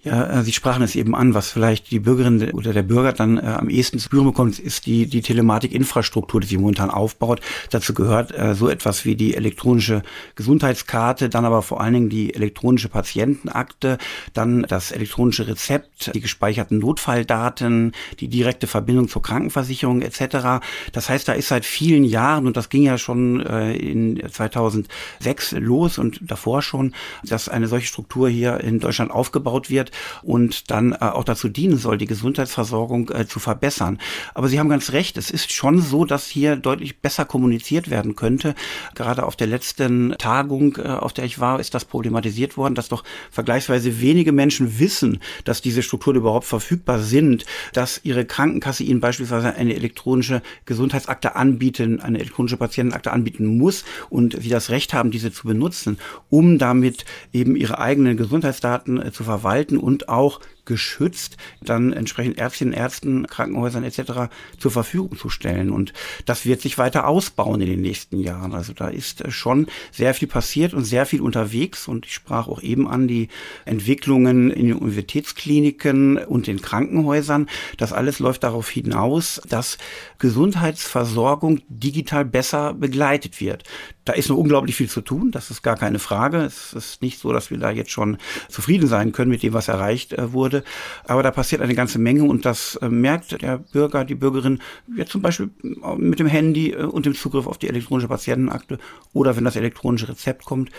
Ja, 0.04 0.40
äh, 0.40 0.44
Sie 0.44 0.52
sprachen 0.52 0.82
es 0.82 0.96
eben 0.96 1.14
an, 1.14 1.36
was 1.36 1.52
vielleicht 1.52 1.92
die 1.92 2.00
Bürgerin 2.00 2.52
oder 2.54 2.74
der 2.74 2.82
Bürger 2.82 3.14
dann 3.14 3.38
äh, 3.38 3.42
am 3.42 3.70
ehesten 3.70 4.00
zu 4.00 4.06
spüren 4.06 4.26
bekommt, 4.26 4.58
ist 4.58 4.88
die, 4.88 5.06
die 5.06 5.22
Telematikinfrastruktur, 5.22 6.42
die 6.42 6.48
sie 6.48 6.58
momentan 6.58 6.90
aufbaut. 6.90 7.40
Dazu 7.70 7.94
gehört 7.94 8.36
äh, 8.36 8.56
so 8.56 8.68
etwas 8.68 9.06
wie 9.06 9.16
die 9.16 9.36
elektronische 9.36 10.02
Gesundheitskarte, 10.36 11.30
dann 11.30 11.46
aber 11.46 11.62
vor 11.62 11.82
allen 11.82 11.94
Dingen 11.94 12.10
die 12.10 12.34
elektronische 12.34 12.90
Patientenakte, 12.90 14.00
dann 14.34 14.64
das 14.64 14.92
elektronische 14.92 15.48
Rezept, 15.48 16.16
die 16.16 16.22
gespeicherten 16.22 16.80
Notfalldaten, 16.80 17.92
die 18.20 18.28
direkte 18.28 18.66
Verbindung 18.66 19.08
zur 19.08 19.22
Krankenversicherung 19.22 20.02
etc. 20.02 20.66
Das 20.94 21.10
heißt, 21.10 21.28
da 21.28 21.34
ist 21.34 21.50
seit 21.50 21.64
vielen 21.64 22.06
Jahren, 22.06 22.48
und 22.48 22.58
das 22.58 22.70
ging 22.70 22.82
ja 22.82 22.98
schon 22.98 23.46
äh, 23.46 23.76
in 23.76 24.20
2006 24.28 25.52
los 25.60 26.00
und 26.00 26.20
davor 26.24 26.64
schon, 26.64 26.96
dass 27.24 27.50
eine 27.50 27.68
solche 27.68 27.86
Struktur 27.86 28.30
hier 28.30 28.62
in 28.62 28.80
Deutschland 28.80 29.12
aufgebaut 29.12 29.70
wird 29.70 29.91
und 30.24 30.72
dann 30.72 30.94
äh, 30.94 30.98
auch 31.00 31.24
dazu 31.24 31.50
dienen 31.50 31.78
soll, 31.78 31.98
die 31.98 32.06
Gesundheitsversorgung 32.06 33.10
äh, 33.10 33.28
zu 33.28 33.40
verbessern. 33.40 34.00
Aber 34.34 34.48
Sie 34.48 34.60
haben 34.60 34.70
ganz 34.70 34.92
recht, 34.92 35.18
es 35.18 35.32
ist 35.32 35.52
schon 35.52 35.82
so, 35.82 36.06
dass 36.06 36.28
hier 36.28 36.56
deutlich 36.56 37.00
besser 37.00 37.26
kommuniziert 37.26 37.90
werden 37.90 38.16
könnte. 38.16 38.56
Gerade 38.96 39.26
auf 39.26 39.36
der 39.36 39.48
letzten 39.48 40.16
Tagung, 40.18 40.78
äh, 40.78 40.88
auf 40.88 41.14
der 41.14 41.26
ich 41.26 41.40
war, 41.40 41.60
ist 41.60 41.74
das 41.74 41.86
problematisiert 41.86 42.58
worden, 42.58 42.76
dass 42.76 42.90
doch 42.90 43.04
vergleichsweise 43.30 44.02
wenige 44.02 44.32
Menschen 44.32 44.80
wissen, 44.80 45.20
dass 45.44 45.62
diese 45.62 45.84
Strukturen 45.84 46.18
überhaupt 46.18 46.46
verfügbar 46.46 47.00
sind, 47.00 47.46
dass 47.74 48.02
ihre 48.04 48.26
Krankenkasse 48.26 48.84
ihnen 48.84 49.00
beispielsweise 49.00 49.56
eine 49.56 49.76
elektronische 49.76 50.42
Gesundheitsakte 50.66 51.36
anbieten, 51.36 52.00
eine 52.00 52.20
elektronische 52.20 52.58
Patientenakte 52.58 53.12
anbieten 53.12 53.58
muss 53.58 53.84
und 54.10 54.42
sie 54.42 54.50
das 54.50 54.70
Recht 54.70 54.94
haben, 54.94 55.12
diese 55.12 55.32
zu 55.32 55.48
benutzen, 55.48 55.98
um 56.30 56.58
damit 56.58 57.06
eben 57.34 57.56
ihre 57.56 57.80
eigenen 57.80 58.18
Gesundheitsdaten 58.18 59.12
zu 59.12 59.24
verwalten 59.24 59.78
und 59.82 60.10
auch 60.10 60.40
geschützt 60.66 61.38
dann 61.62 61.94
entsprechend 61.94 62.38
Ärztinnen, 62.38 62.74
Ärzten, 62.74 63.28
Krankenhäusern 63.28 63.84
etc. 63.84 64.32
zur 64.58 64.72
Verfügung 64.72 65.18
zu 65.18 65.30
stellen. 65.30 65.72
Und 65.72 65.94
das 66.26 66.46
wird 66.46 66.62
sich 66.62 66.78
weiter 66.78 67.08
ausbauen 67.08 67.62
in 67.62 67.70
den 67.70 67.82
nächsten 67.82 68.20
Jahren. 68.20 68.54
Also 68.54 68.74
da 68.74 68.88
ist 68.88 69.22
äh, 69.22 69.32
schon 69.32 69.68
sehr 69.92 70.14
viel 70.14 70.28
passiert 70.28 70.74
und 70.74 70.84
sehr 70.84 71.06
viel 71.06 71.22
unterwegs. 71.22 71.88
Und 71.88 72.06
ich 72.06 72.14
sprach 72.14 72.48
auch 72.48 72.62
eben 72.62 72.88
an 72.88 73.08
die 73.08 73.30
Entwicklungen 73.66 74.52
in 74.52 74.68
den 74.68 74.78
Universitätskliniken 74.78 76.18
und 76.18 76.48
den 76.48 76.62
Krankenhäusern. 76.62 77.48
Das 77.78 77.94
alles 77.94 78.20
läuft 78.20 78.44
darauf 78.44 78.70
hinaus, 78.70 79.42
dass 79.48 79.78
Gesundheitsversorgung 80.20 81.62
digital 81.68 82.26
besser 82.26 82.74
begleitet 82.74 83.42
wird. 83.42 83.64
Da 84.06 84.14
ist 84.14 84.30
noch 84.30 84.38
unglaublich 84.38 84.76
viel 84.76 84.90
zu 84.90 85.02
tun, 85.02 85.30
das 85.32 85.52
ist 85.52 85.62
gar 85.62 85.78
keine 85.78 86.00
Frage. 86.00 86.40
Es 86.40 86.74
ist 86.74 87.02
nicht 87.04 87.20
so, 87.20 87.32
dass 87.32 87.52
wir 87.52 87.60
da 87.60 87.70
jetzt 87.70 87.92
schon 87.92 88.18
zufrieden 88.50 88.88
sein 88.88 89.12
können 89.12 89.30
mit 89.30 89.44
dem, 89.44 89.54
was 89.54 89.68
erreicht 89.68 90.14
äh, 90.14 90.34
wurde. 90.52 90.64
Aber 91.06 91.24
da 91.24 91.32
passiert 91.32 91.62
eine 91.62 91.76
ganze 91.76 92.00
Menge 92.00 92.24
und 92.24 92.46
das 92.46 92.76
äh, 92.78 92.90
merkt 92.90 93.42
der 93.42 93.58
Bürger, 93.58 94.06
die 94.06 94.16
Bürgerin 94.16 94.60
jetzt 94.96 95.12
zum 95.12 95.22
Beispiel 95.22 95.50
äh, 95.64 95.96
mit 95.96 96.20
dem 96.20 96.28
Handy 96.28 96.76
und 96.76 97.06
dem 97.06 97.16
Zugriff 97.16 97.48
auf 97.48 97.58
die 97.58 97.70
elektronische 97.70 98.08
Patientenakte 98.08 98.78
oder 99.14 99.36
wenn 99.36 99.46
das 99.46 99.56
elektronische 99.56 100.10
Rezept 100.10 100.46
kommt 100.46 100.70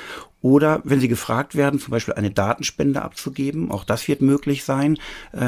oder 0.41 0.81
wenn 0.85 1.01
sie 1.01 1.09
gefragt 1.09 1.55
werden, 1.55 1.79
zum 1.79 1.93
Beispiel 1.93 2.15
eine 2.15 2.31
Datenspende 2.31 3.03
abzugeben. 3.03 3.71
Auch 3.71 3.85
das 3.85 4.09
wird 4.09 4.23
möglich 4.23 4.65
sein 4.65 4.99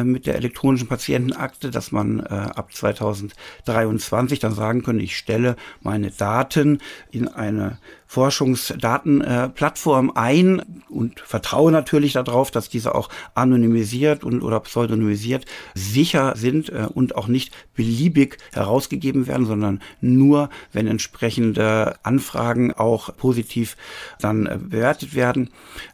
mit 0.04 0.26
der 0.26 0.36
elektronischen 0.36 0.86
Patientenakte, 0.86 1.72
dass 1.72 1.90
man 1.90 2.20
ab 2.20 2.72
2023 2.72 4.38
dann 4.38 4.54
sagen 4.54 4.84
können, 4.84 5.00
ich 5.00 5.16
stelle 5.16 5.56
meine 5.82 6.12
Daten 6.12 6.78
in 7.10 7.26
eine 7.26 7.78
Forschungsdatenplattform 8.06 10.12
ein 10.14 10.62
und 10.88 11.20
vertraue 11.20 11.72
natürlich 11.72 12.12
darauf, 12.12 12.50
dass 12.50 12.68
diese 12.68 12.94
auch 12.94 13.08
anonymisiert 13.34 14.24
und 14.24 14.42
oder 14.42 14.60
pseudonymisiert 14.60 15.46
sicher 15.74 16.34
sind 16.36 16.70
äh, 16.70 16.86
und 16.92 17.16
auch 17.16 17.26
nicht 17.26 17.54
beliebig 17.74 18.38
herausgegeben 18.52 19.26
werden, 19.26 19.46
sondern 19.46 19.80
nur, 20.00 20.50
wenn 20.72 20.86
entsprechende 20.86 21.96
Anfragen 22.02 22.72
auch 22.72 23.16
positiv 23.16 23.76
dann 24.20 24.46
äh, 24.46 24.58
bewertet 24.60 25.14
werden. 25.14 25.50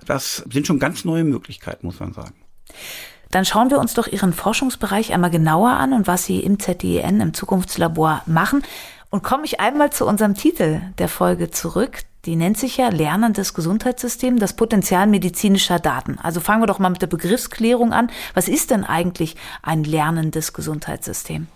Das 0.07 0.45
sind 0.51 0.67
schon 0.67 0.79
ganz 0.79 1.05
neue 1.05 1.25
Möglichkeiten, 1.25 1.87
muss 1.87 2.01
man 2.01 2.13
sagen. 2.13 2.35
Dann 3.31 3.45
schauen 3.45 3.71
wir 3.71 3.79
uns 3.79 3.95
doch 3.95 4.09
Ihren 4.09 4.33
Forschungsbereich 4.33 5.13
einmal 5.13 5.31
genauer 5.31 5.71
an 5.71 5.93
und 5.93 6.09
was 6.09 6.25
Sie 6.25 6.41
im 6.41 6.59
ZDN 6.59 7.21
im 7.21 7.33
Zukunftslabor 7.33 8.23
machen. 8.27 8.63
Und 9.11 9.25
komme 9.25 9.45
ich 9.45 9.59
einmal 9.59 9.91
zu 9.91 10.07
unserem 10.07 10.35
Titel 10.35 10.81
der 10.99 11.09
Folge 11.09 11.51
zurück. 11.51 12.03
Die 12.27 12.37
nennt 12.37 12.59
sich 12.59 12.77
ja 12.77 12.91
Lernendes 12.91 13.55
Gesundheitssystem, 13.55 14.39
das 14.39 14.55
Potenzial 14.55 15.07
medizinischer 15.09 15.81
Daten. 15.81 16.19
Also 16.19 16.41
fangen 16.41 16.63
wir 16.63 16.67
doch 16.67 16.79
mal 16.79 16.91
mit 16.91 17.03
der 17.03 17.09
Begriffsklärung 17.09 17.93
an. 17.93 18.11
Was 18.35 18.47
ist 18.47 18.71
denn 18.71 18.85
eigentlich 18.85 19.37
ein 19.63 19.83
lernendes 19.83 20.53
Gesundheitssystem? 20.53 21.49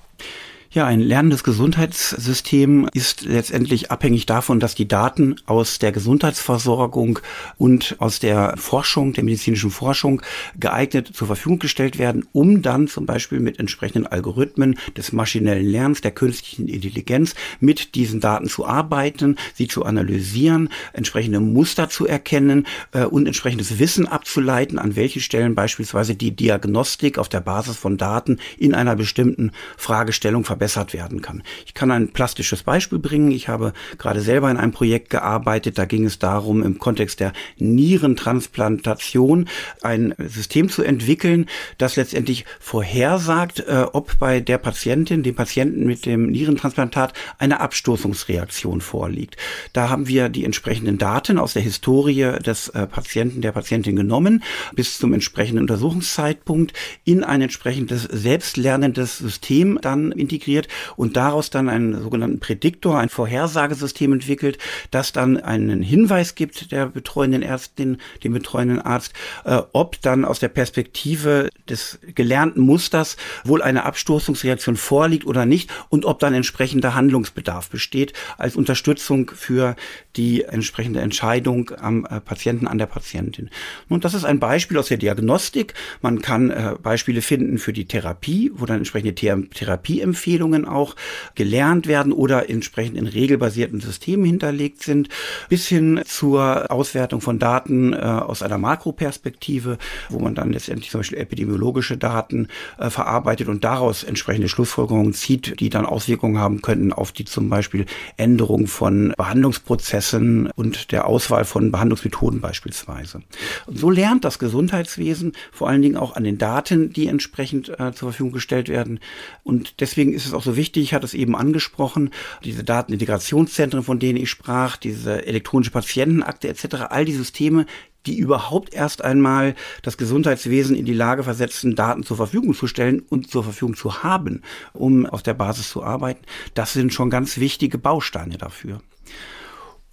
Ja, 0.75 0.87
ein 0.87 0.99
lernendes 0.99 1.45
Gesundheitssystem 1.45 2.89
ist 2.93 3.25
letztendlich 3.27 3.93
abhängig 3.93 4.27
davon, 4.27 4.59
dass 4.59 4.75
die 4.75 4.89
Daten 4.89 5.37
aus 5.47 5.79
der 5.79 5.93
Gesundheitsversorgung 5.93 7.21
und 7.57 7.95
aus 8.01 8.19
der 8.19 8.57
Forschung, 8.57 9.13
der 9.13 9.23
medizinischen 9.23 9.71
Forschung 9.71 10.21
geeignet 10.59 11.13
zur 11.15 11.29
Verfügung 11.29 11.61
gestellt 11.61 12.01
werden, 12.01 12.27
um 12.33 12.61
dann 12.61 12.89
zum 12.89 13.07
Beispiel 13.07 13.39
mit 13.39 13.61
entsprechenden 13.61 14.09
Algorithmen 14.09 14.77
des 14.97 15.13
maschinellen 15.13 15.65
Lernens, 15.65 16.01
der 16.01 16.11
künstlichen 16.11 16.67
Intelligenz 16.67 17.37
mit 17.61 17.95
diesen 17.95 18.19
Daten 18.19 18.49
zu 18.49 18.67
arbeiten, 18.67 19.37
sie 19.55 19.69
zu 19.69 19.85
analysieren, 19.85 20.71
entsprechende 20.93 21.39
Muster 21.39 21.89
zu 21.89 22.09
erkennen 22.09 22.67
äh, 22.91 23.05
und 23.05 23.29
entsprechendes 23.29 23.79
Wissen 23.79 24.09
abzuleiten, 24.09 24.81
an 24.81 24.97
welchen 24.97 25.23
Stellen 25.23 25.55
beispielsweise 25.55 26.17
die 26.17 26.35
Diagnostik 26.35 27.19
auf 27.19 27.29
der 27.29 27.43
Basis 27.43 27.77
von 27.77 27.97
Daten 27.97 28.41
in 28.59 28.75
einer 28.75 28.97
bestimmten 28.97 29.53
Fragestellung 29.77 30.43
verbessert 30.43 30.64
verbessert 30.65 30.95
werden 30.95 31.21
kann. 31.21 31.43
Ich 31.67 31.75
kann 31.75 31.91
ein 31.91 32.09
plastisches 32.09 32.63
Beispiel 32.63 32.99
bringen. 32.99 33.31
Ich 33.31 33.49
habe 33.49 33.75
gerade 33.99 34.21
selber 34.21 34.51
in 34.51 34.57
einem 34.57 34.73
Projekt 34.73 35.11
gearbeitet. 35.11 35.77
Da 35.77 35.85
ging 35.85 36.07
es 36.07 36.19
darum, 36.19 36.63
im 36.63 36.79
Kontext 36.79 37.21
der 37.21 37.33
Nierentransplantation 37.59 39.49
ein 39.83 40.15
System 40.19 40.71
zu 40.71 40.83
entwickeln, 40.83 41.47
das 41.77 41.97
letztendlich 41.97 42.47
vorhersagt, 42.61 43.61
äh, 43.61 43.85
ob 43.93 44.19
bei 44.19 44.41
der 44.41 44.57
Patientin, 44.57 45.23
dem 45.23 45.35
Patienten 45.35 45.85
mit 45.85 46.07
dem 46.07 46.31
Nierentransplantat 46.31 47.13
eine 47.39 47.61
Abstoßungsreaktion 47.61 48.81
vorliegt. 48.81 49.37
Da 49.75 49.91
haben 49.91 50.09
wir 50.09 50.31
die 50.31 50.47
entsprechenden 50.47 50.97
Daten 50.97 51.39
aus 51.39 51.53
der 51.53 51.63
Historie 51.63 52.39
des 52.45 52.69
äh, 52.71 52.87
Patienten, 52.87 53.43
der 53.43 53.53
Patientin 53.53 53.97
genommen, 53.97 54.43
bis 54.75 54.99
zum 54.99 55.13
entsprechenden 55.13 55.61
Untersuchungszeitpunkt 55.61 56.73
in 57.05 57.23
ein 57.23 57.43
entsprechendes 57.43 58.05
selbstlernendes 58.05 59.19
System 59.19 59.79
dann 59.83 60.11
integriert 60.13 60.54
integriert 60.55 60.69
und 60.97 61.17
daraus 61.17 61.51
dann 61.51 61.69
einen 61.69 62.03
sogenannten 62.03 62.41
Prädiktor, 62.41 62.99
ein 62.99 63.09
Vorhersagesystem 63.09 64.13
entwickelt, 64.13 64.59
das 64.91 65.13
dann 65.13 65.37
einen 65.37 65.83
Hinweis 65.83 66.35
gibt 66.35 66.73
der 66.73 66.87
betreuenden 66.87 67.43
Ärztin, 67.43 67.99
dem 68.23 68.33
betreuenden 68.33 68.81
Arzt, 68.81 69.13
äh, 69.45 69.61
ob 69.73 70.01
dann 70.03 70.25
aus 70.25 70.39
der 70.39 70.49
Perspektive 70.49 71.49
des 71.69 71.99
gelernten 72.15 72.61
Musters 72.61 73.17
wohl 73.45 73.63
eine 73.63 73.85
Abstoßungsreaktion 73.85 74.77
vorliegt 74.77 75.27
oder 75.27 75.47
nicht 75.47 75.71
und 75.89 76.05
ob 76.05 76.19
dann 76.19 76.35
entsprechender 76.35 76.95
Handlungsbedarf 76.95 77.71
besteht 77.71 78.13
als 78.39 78.57
Unterstützung 78.57 79.31
für 79.35 79.77
die 80.17 80.45
entsprechende 80.45 81.01
Entscheidung 81.01 81.71
am 81.79 82.05
äh, 82.05 82.21
Patienten, 82.21 82.67
an 82.67 82.79
der 82.79 82.87
Patientin. 82.87 83.51
Und 83.89 84.05
das 84.05 84.15
ist 84.15 84.25
ein 84.25 84.39
Beispiel 84.39 84.79
aus 84.79 84.89
der 84.89 84.99
Diagnostik. 84.99 85.75
Man 86.03 86.23
kann 86.23 86.51
äh, 86.51 86.75
Beispiele 86.81 87.23
finden 87.23 87.59
für 87.59 87.73
die 87.73 87.87
Therapie, 87.87 88.53
wo 88.55 88.67
dann 88.67 88.79
entsprechende 88.79 89.15
Therapieempfehlungen 89.15 90.34
Empfehlungen 90.35 90.65
auch 90.65 90.97
gelernt 91.37 91.87
werden 91.87 92.13
oder 92.13 92.51
entsprechend 92.51 92.97
in 92.97 93.07
regelbasierten 93.07 93.81
Systemen 93.81 94.25
hinterlegt 94.25 94.83
sind, 94.83 95.09
bis 95.49 95.69
hin 95.69 96.01
zur 96.05 96.73
Auswertung 96.73 97.21
von 97.21 97.39
Daten 97.39 97.93
äh, 97.93 97.97
aus 97.97 98.43
einer 98.43 98.59
Makroperspektive, 98.59 99.79
wo 100.09 100.19
man 100.19 100.35
dann 100.35 100.53
letztendlich 100.53 100.91
zum 100.91 101.01
Beispiel 101.01 101.19
epidemiologische 101.19 101.97
Daten 101.97 102.49
äh, 102.79 102.91
verarbeitet 102.91 103.47
und 103.47 103.63
daraus 103.63 104.03
entsprechende 104.03 104.49
Schlussfolgerungen 104.49 105.13
zieht, 105.13 105.61
die 105.61 105.71
dann 105.71 105.87
Auswirkungen 105.87 106.39
haben 106.39 106.61
könnten 106.61 106.93
auf 106.93 107.13
die 107.13 107.25
zum 107.25 107.49
Beispiel 107.49 107.87
Änderung 108.17 108.67
von 108.67 109.15
Behandlungsprozessen 109.17 110.51
und 110.57 110.91
der 110.91 111.07
Auswahl 111.07 111.45
von 111.45 111.71
Behandlungsmethoden 111.71 112.41
beispielsweise. 112.41 113.23
Und 113.67 113.79
so 113.79 113.89
lernt 113.89 114.25
das 114.25 114.41
Gesundheitswesen 114.41 115.33
vor 115.53 115.69
allen 115.69 115.83
Dingen 115.83 115.97
auch 115.97 116.17
an 116.17 116.25
den 116.25 116.39
Daten, 116.39 116.93
die 116.93 117.07
entsprechend 117.07 117.69
äh, 117.69 117.93
zur 117.93 118.11
Verfügung 118.11 118.33
gestellt 118.33 118.69
werden. 118.69 118.99
Und 119.43 119.81
deswegen 119.81 120.13
ist 120.13 120.24
es 120.27 120.35
auch 120.35 120.43
so 120.43 120.57
wichtig, 120.57 120.83
ich 120.83 120.95
hatte 120.95 121.07
es 121.07 121.15
eben 121.15 121.37
angesprochen, 121.37 122.11
diese 122.45 122.65
Datenintegrationszentren, 122.65 123.83
von 123.83 123.99
denen 123.99 124.19
ich 124.19 124.31
sprach, 124.31 124.77
diese 124.77 125.27
elektronische 125.27 125.71
Patientenakte 125.71 126.49
etc., 126.49 126.87
all 126.91 127.05
die 127.05 127.13
Systeme, 127.13 127.67
die 128.07 128.19
überhaupt 128.19 128.75
erst 128.75 129.03
einmal 129.03 129.55
das 129.83 129.97
Gesundheitswesen 129.97 130.77
in 130.77 130.85
die 130.85 130.93
Lage 130.93 131.25
versetzen, 131.25 131.75
Daten 131.75 132.03
zur 132.03 132.17
Verfügung 132.17 132.55
zu 132.55 132.67
stellen 132.67 133.01
und 133.01 133.31
zur 133.31 133.45
Verfügung 133.45 133.77
zu 133.77 134.03
haben, 134.03 134.43
um 134.73 135.07
auf 135.07 135.23
der 135.23 135.35
Basis 135.35 135.71
zu 135.71 135.83
arbeiten, 135.83 136.25
das 136.55 136.73
sind 136.73 136.93
schon 136.93 137.11
ganz 137.11 137.39
wichtige 137.39 137.79
Bausteine 137.79 138.37
dafür. 138.37 138.81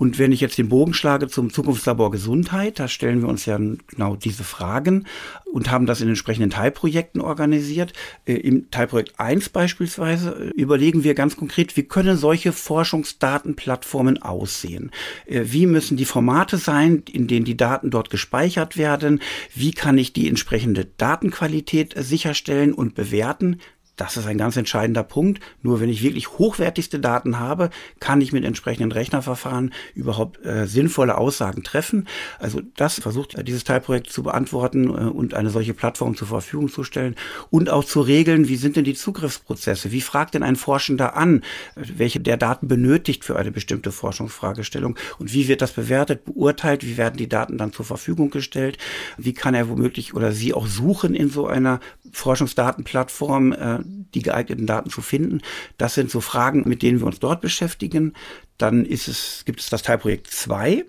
Und 0.01 0.17
wenn 0.17 0.31
ich 0.31 0.41
jetzt 0.41 0.58
den 0.58 0.67
Bogen 0.67 0.96
schlage 0.96 1.27
zum 1.27 1.53
Zukunftslabor 1.53 2.10
Gesundheit, 2.10 2.79
da 2.79 2.88
stellen 2.88 3.22
wir 3.22 3.29
uns 3.29 3.46
ja 3.46 3.60
genau 3.60 4.15
diese 4.15 4.43
Fragen 4.43 5.05
und 5.46 5.70
haben 5.70 5.86
das 5.86 6.01
in 6.01 6.08
entsprechenden 6.08 6.50
Teilprojekten 6.50 7.22
organisiert. 7.22 7.93
Äh, 8.25 8.34
Im 8.34 8.72
Teilprojekt 8.72 9.20
1 9.20 9.50
beispielsweise 9.50 10.31
äh, 10.31 10.60
überlegen 10.60 11.03
wir 11.03 11.13
ganz 11.13 11.38
konkret, 11.38 11.77
wie 11.77 11.84
können 11.84 12.17
solche 12.17 12.51
Forschungsdatenplattformen 12.51 14.20
aussehen? 14.24 14.89
Äh, 15.27 15.43
wie 15.46 15.67
müssen 15.67 15.98
die 15.98 16.05
Formate 16.05 16.58
sein, 16.58 17.03
in 17.08 17.27
denen 17.27 17.46
die 17.46 17.55
Daten 17.55 17.91
dort 17.91 18.10
gespeichert 18.10 18.77
werden? 18.77 19.22
Wie 19.53 19.72
kann 19.72 20.00
ich 20.00 20.13
die 20.13 20.27
entsprechende 20.27 20.86
Datenqualität 20.98 21.93
sicherstellen 21.96 22.74
und 22.74 22.96
bewerten? 22.96 23.60
Das 24.01 24.17
ist 24.17 24.25
ein 24.25 24.39
ganz 24.39 24.58
entscheidender 24.58 25.03
Punkt. 25.03 25.41
Nur 25.62 25.79
wenn 25.79 25.88
ich 25.88 26.01
wirklich 26.01 26.39
hochwertigste 26.39 27.00
Daten 27.00 27.38
habe, 27.38 27.70
kann 28.00 28.20
ich 28.20 28.34
mit 28.34 28.43
entsprechenden 28.43 28.91
Rechnerverfahren 28.91 29.72
überhaupt 29.93 30.43
äh, 30.43 30.65
sinnvolle 30.65 31.20
Aussagen 31.20 31.62
treffen. 31.62 32.08
Also 32.39 32.62
das 32.77 33.00
versucht 33.00 33.36
dieses 33.48 33.63
Teilprojekt 33.63 34.10
zu 34.10 34.24
beantworten 34.24 34.86
äh, 34.86 34.89
und 34.89 35.36
eine 35.36 35.51
solche 35.51 35.75
Plattform 35.75 36.17
zur 36.17 36.27
Verfügung 36.27 36.70
zu 36.70 36.84
stellen 36.84 37.15
und 37.51 37.70
auch 37.70 37.84
zu 37.84 38.01
regeln, 38.01 38.48
wie 38.48 38.55
sind 38.55 38.75
denn 38.75 38.86
die 38.86 38.96
Zugriffsprozesse? 38.96 39.91
Wie 39.91 40.01
fragt 40.01 40.34
denn 40.34 40.41
ein 40.41 40.55
Forschender 40.55 41.15
an, 41.15 41.43
welche 41.75 42.20
der 42.20 42.38
Daten 42.38 42.67
benötigt 42.67 43.24
für 43.24 43.36
eine 43.36 43.51
bestimmte 43.51 43.91
Forschungsfragestellung 43.91 44.98
und 45.20 45.31
wie 45.31 45.48
wird 45.48 45.62
das 45.62 45.74
bewertet, 45.74 46.25
beurteilt, 46.25 46.84
wie 46.84 46.98
werden 46.98 47.17
die 47.17 47.29
Daten 47.29 47.60
dann 47.60 47.72
zur 47.72 47.86
Verfügung 47.86 48.31
gestellt? 48.31 48.79
Wie 49.20 49.34
kann 49.34 49.53
er 49.53 49.70
womöglich 49.70 50.15
oder 50.15 50.31
sie 50.31 50.55
auch 50.55 50.65
suchen 50.65 51.13
in 51.13 51.29
so 51.29 51.46
einer 51.46 51.79
Forschungsdatenplattform? 52.12 53.51
Äh, 53.51 53.90
die 54.13 54.21
geeigneten 54.21 54.65
Daten 54.65 54.89
zu 54.89 55.01
finden. 55.01 55.41
Das 55.77 55.93
sind 55.93 56.12
so 56.12 56.21
Fragen, 56.21 56.67
mit 56.67 56.81
denen 56.81 57.00
wir 57.00 57.07
uns 57.07 57.19
dort 57.19 57.41
beschäftigen. 57.41 58.13
Dann 58.57 58.86
ist 58.86 59.07
es, 59.07 59.43
gibt 59.45 59.60
es 59.60 59.69
das 59.69 59.83
Teilprojekt 59.83 60.27
2. 60.27 60.86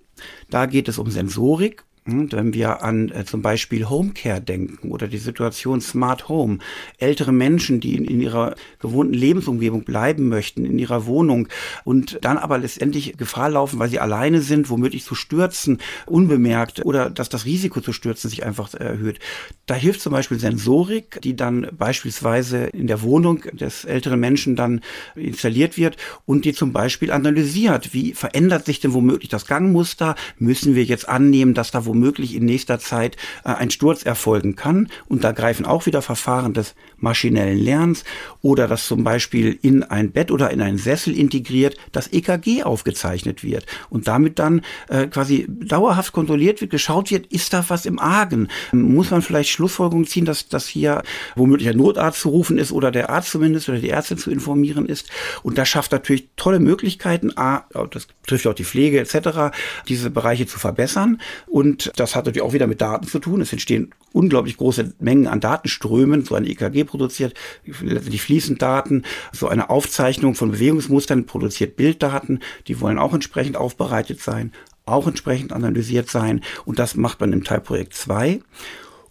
Da 0.50 0.66
geht 0.66 0.88
es 0.88 0.98
um 0.98 1.10
Sensorik 1.10 1.84
hm, 2.04 2.32
wenn 2.32 2.52
wir 2.52 2.82
an 2.82 3.10
äh, 3.10 3.24
zum 3.24 3.42
Beispiel 3.42 3.88
Homecare 3.88 4.40
denken 4.40 4.90
oder 4.90 5.06
die 5.06 5.18
Situation 5.18 5.80
Smart 5.80 6.28
Home, 6.28 6.58
ältere 6.98 7.30
Menschen, 7.30 7.78
die 7.78 7.94
in, 7.94 8.04
in, 8.04 8.20
ihrer 8.20 8.56
gewohnten 8.80 9.14
Lebensumgebung 9.14 9.84
bleiben 9.84 10.28
möchten, 10.28 10.64
in 10.64 10.80
ihrer 10.80 11.06
Wohnung 11.06 11.46
und 11.84 12.18
dann 12.22 12.38
aber 12.38 12.58
letztendlich 12.58 13.16
Gefahr 13.16 13.50
laufen, 13.50 13.78
weil 13.78 13.88
sie 13.88 14.00
alleine 14.00 14.40
sind, 14.40 14.68
womöglich 14.68 15.04
zu 15.04 15.14
stürzen, 15.14 15.78
unbemerkt 16.06 16.84
oder 16.84 17.08
dass 17.08 17.28
das 17.28 17.44
Risiko 17.44 17.80
zu 17.80 17.92
stürzen 17.92 18.28
sich 18.28 18.44
einfach 18.44 18.74
erhöht. 18.74 19.20
Da 19.66 19.76
hilft 19.76 20.00
zum 20.00 20.12
Beispiel 20.12 20.40
Sensorik, 20.40 21.20
die 21.22 21.36
dann 21.36 21.68
beispielsweise 21.70 22.64
in 22.64 22.88
der 22.88 23.02
Wohnung 23.02 23.42
des 23.52 23.84
älteren 23.84 24.18
Menschen 24.18 24.56
dann 24.56 24.80
installiert 25.14 25.76
wird 25.76 25.96
und 26.26 26.46
die 26.46 26.52
zum 26.52 26.72
Beispiel 26.72 27.12
analysiert, 27.12 27.94
wie 27.94 28.12
verändert 28.12 28.66
sich 28.66 28.80
denn 28.80 28.92
womöglich 28.92 29.28
das 29.28 29.46
Gangmuster, 29.46 30.16
müssen 30.40 30.74
wir 30.74 30.82
jetzt 30.82 31.08
annehmen, 31.08 31.54
dass 31.54 31.70
da 31.70 31.84
womöglich 31.92 32.34
in 32.34 32.46
nächster 32.46 32.78
Zeit 32.78 33.16
äh, 33.44 33.50
ein 33.50 33.70
Sturz 33.70 34.02
erfolgen 34.02 34.56
kann. 34.56 34.88
Und 35.08 35.24
da 35.24 35.32
greifen 35.32 35.66
auch 35.66 35.86
wieder 35.86 36.00
Verfahren 36.02 36.54
des 36.54 36.74
maschinellen 36.96 37.58
Lernens 37.58 38.04
oder 38.40 38.66
dass 38.66 38.86
zum 38.86 39.04
Beispiel 39.04 39.58
in 39.60 39.82
ein 39.82 40.12
Bett 40.12 40.30
oder 40.30 40.50
in 40.50 40.62
einen 40.62 40.78
Sessel 40.78 41.16
integriert 41.16 41.76
das 41.92 42.12
EKG 42.12 42.62
aufgezeichnet 42.62 43.44
wird 43.44 43.66
und 43.90 44.08
damit 44.08 44.38
dann 44.38 44.62
äh, 44.88 45.06
quasi 45.06 45.46
dauerhaft 45.48 46.12
kontrolliert 46.12 46.60
wird, 46.60 46.70
geschaut 46.70 47.10
wird, 47.10 47.26
ist 47.26 47.52
da 47.52 47.64
was 47.68 47.84
im 47.84 47.98
Argen? 47.98 48.48
Muss 48.72 49.10
man 49.10 49.22
vielleicht 49.22 49.50
Schlussfolgerungen 49.50 50.06
ziehen, 50.06 50.24
dass, 50.24 50.48
dass 50.48 50.66
hier 50.66 51.02
womöglich 51.36 51.68
ein 51.68 51.76
Notarzt 51.76 52.20
zu 52.20 52.30
rufen 52.30 52.56
ist 52.56 52.72
oder 52.72 52.90
der 52.90 53.10
Arzt 53.10 53.30
zumindest 53.30 53.68
oder 53.68 53.78
die 53.78 53.90
Ärztin 53.90 54.18
zu 54.18 54.30
informieren 54.30 54.86
ist? 54.86 55.10
Und 55.42 55.58
das 55.58 55.68
schafft 55.68 55.92
natürlich 55.92 56.28
tolle 56.36 56.60
Möglichkeiten, 56.60 57.32
A, 57.36 57.64
das 57.90 58.06
trifft 58.26 58.46
auch 58.46 58.54
die 58.54 58.64
Pflege 58.64 59.00
etc., 59.00 59.54
diese 59.88 60.10
Bereiche 60.10 60.46
zu 60.46 60.58
verbessern 60.58 61.20
und 61.46 61.81
das 61.96 62.14
hat 62.14 62.26
natürlich 62.26 62.46
auch 62.46 62.52
wieder 62.52 62.66
mit 62.66 62.80
Daten 62.80 63.06
zu 63.06 63.18
tun. 63.18 63.40
Es 63.40 63.52
entstehen 63.52 63.94
unglaublich 64.12 64.56
große 64.56 64.94
Mengen 65.00 65.26
an 65.26 65.40
Datenströmen. 65.40 66.24
So 66.24 66.34
ein 66.34 66.44
EKG 66.44 66.84
produziert 66.84 67.34
die 67.66 68.18
fließend 68.18 68.60
Daten. 68.60 69.04
So 69.32 69.48
eine 69.48 69.70
Aufzeichnung 69.70 70.34
von 70.34 70.52
Bewegungsmustern 70.52 71.26
produziert 71.26 71.76
Bilddaten. 71.76 72.40
Die 72.68 72.80
wollen 72.80 72.98
auch 72.98 73.14
entsprechend 73.14 73.56
aufbereitet 73.56 74.20
sein, 74.20 74.52
auch 74.84 75.06
entsprechend 75.06 75.52
analysiert 75.52 76.10
sein. 76.10 76.42
Und 76.64 76.78
das 76.78 76.96
macht 76.96 77.20
man 77.20 77.32
im 77.32 77.44
Teilprojekt 77.44 77.94
2. 77.94 78.40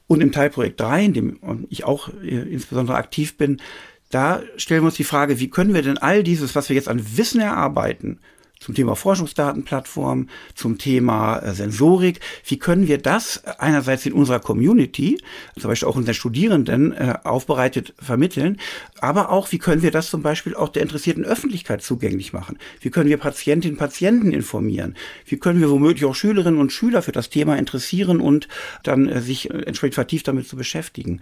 Und 0.08 0.22
im 0.22 0.32
Teilprojekt 0.32 0.80
3, 0.80 1.06
in 1.06 1.14
dem 1.14 1.68
ich 1.70 1.86
auch 1.86 2.10
äh, 2.22 2.52
insbesondere 2.52 2.98
aktiv 2.98 3.38
bin, 3.38 3.62
da 4.10 4.42
stellen 4.58 4.82
wir 4.82 4.88
uns 4.88 4.96
die 4.96 5.06
Frage, 5.06 5.40
wie 5.40 5.50
können 5.50 5.74
wir 5.74 5.82
denn 5.82 5.98
all 5.98 6.22
dieses, 6.22 6.54
was 6.54 6.68
wir 6.68 6.76
jetzt 6.76 6.90
an 6.90 7.18
Wissen 7.18 7.40
erarbeiten, 7.40 8.20
zum 8.62 8.76
Thema 8.76 8.96
Forschungsdatenplattform, 8.96 10.30
zum 10.56 10.78
Thema 10.78 11.40
äh, 11.40 11.54
Sensorik. 11.54 12.20
Wie 12.46 12.60
können 12.60 12.88
wir 12.88 13.00
das 13.00 13.44
einerseits 13.46 14.06
in 14.06 14.14
unserer 14.14 14.40
Community, 14.40 15.20
zum 15.60 15.70
Beispiel 15.70 15.90
auch 15.90 15.96
unseren 15.96 16.14
Studierenden, 16.14 16.94
äh, 16.94 17.16
aufbereitet 17.24 17.94
vermitteln, 18.00 18.58
aber 19.00 19.32
auch, 19.32 19.52
wie 19.52 19.58
können 19.58 19.82
wir 19.82 19.92
das 19.92 20.10
zum 20.10 20.22
Beispiel 20.22 20.56
auch 20.56 20.70
der 20.70 20.84
interessierten 20.84 21.26
Öffentlichkeit 21.26 21.82
zugänglich 21.82 22.34
machen? 22.34 22.58
Wie 22.80 22.92
können 22.92 23.10
wir 23.10 23.18
Patientinnen 23.18 23.76
und 23.76 23.80
Patienten 23.80 24.32
informieren? 24.32 24.96
Wie 25.26 25.38
können 25.38 25.60
wir 25.60 25.72
womöglich 25.72 26.06
auch 26.06 26.16
Schülerinnen 26.16 26.60
und 26.60 26.72
Schüler 26.72 27.02
für 27.02 27.12
das 27.12 27.30
Thema 27.30 27.58
interessieren 27.58 28.22
und 28.22 28.48
dann 28.84 29.10
äh, 29.10 29.22
sich 29.22 29.50
entsprechend 29.50 29.96
vertieft 29.96 30.28
damit 30.28 30.48
zu 30.48 30.56
beschäftigen? 30.56 31.20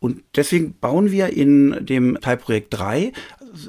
Und 0.00 0.22
deswegen 0.34 0.74
bauen 0.80 1.10
wir 1.10 1.28
in 1.28 1.84
dem 1.84 2.18
Teilprojekt 2.22 2.68
3 2.70 3.12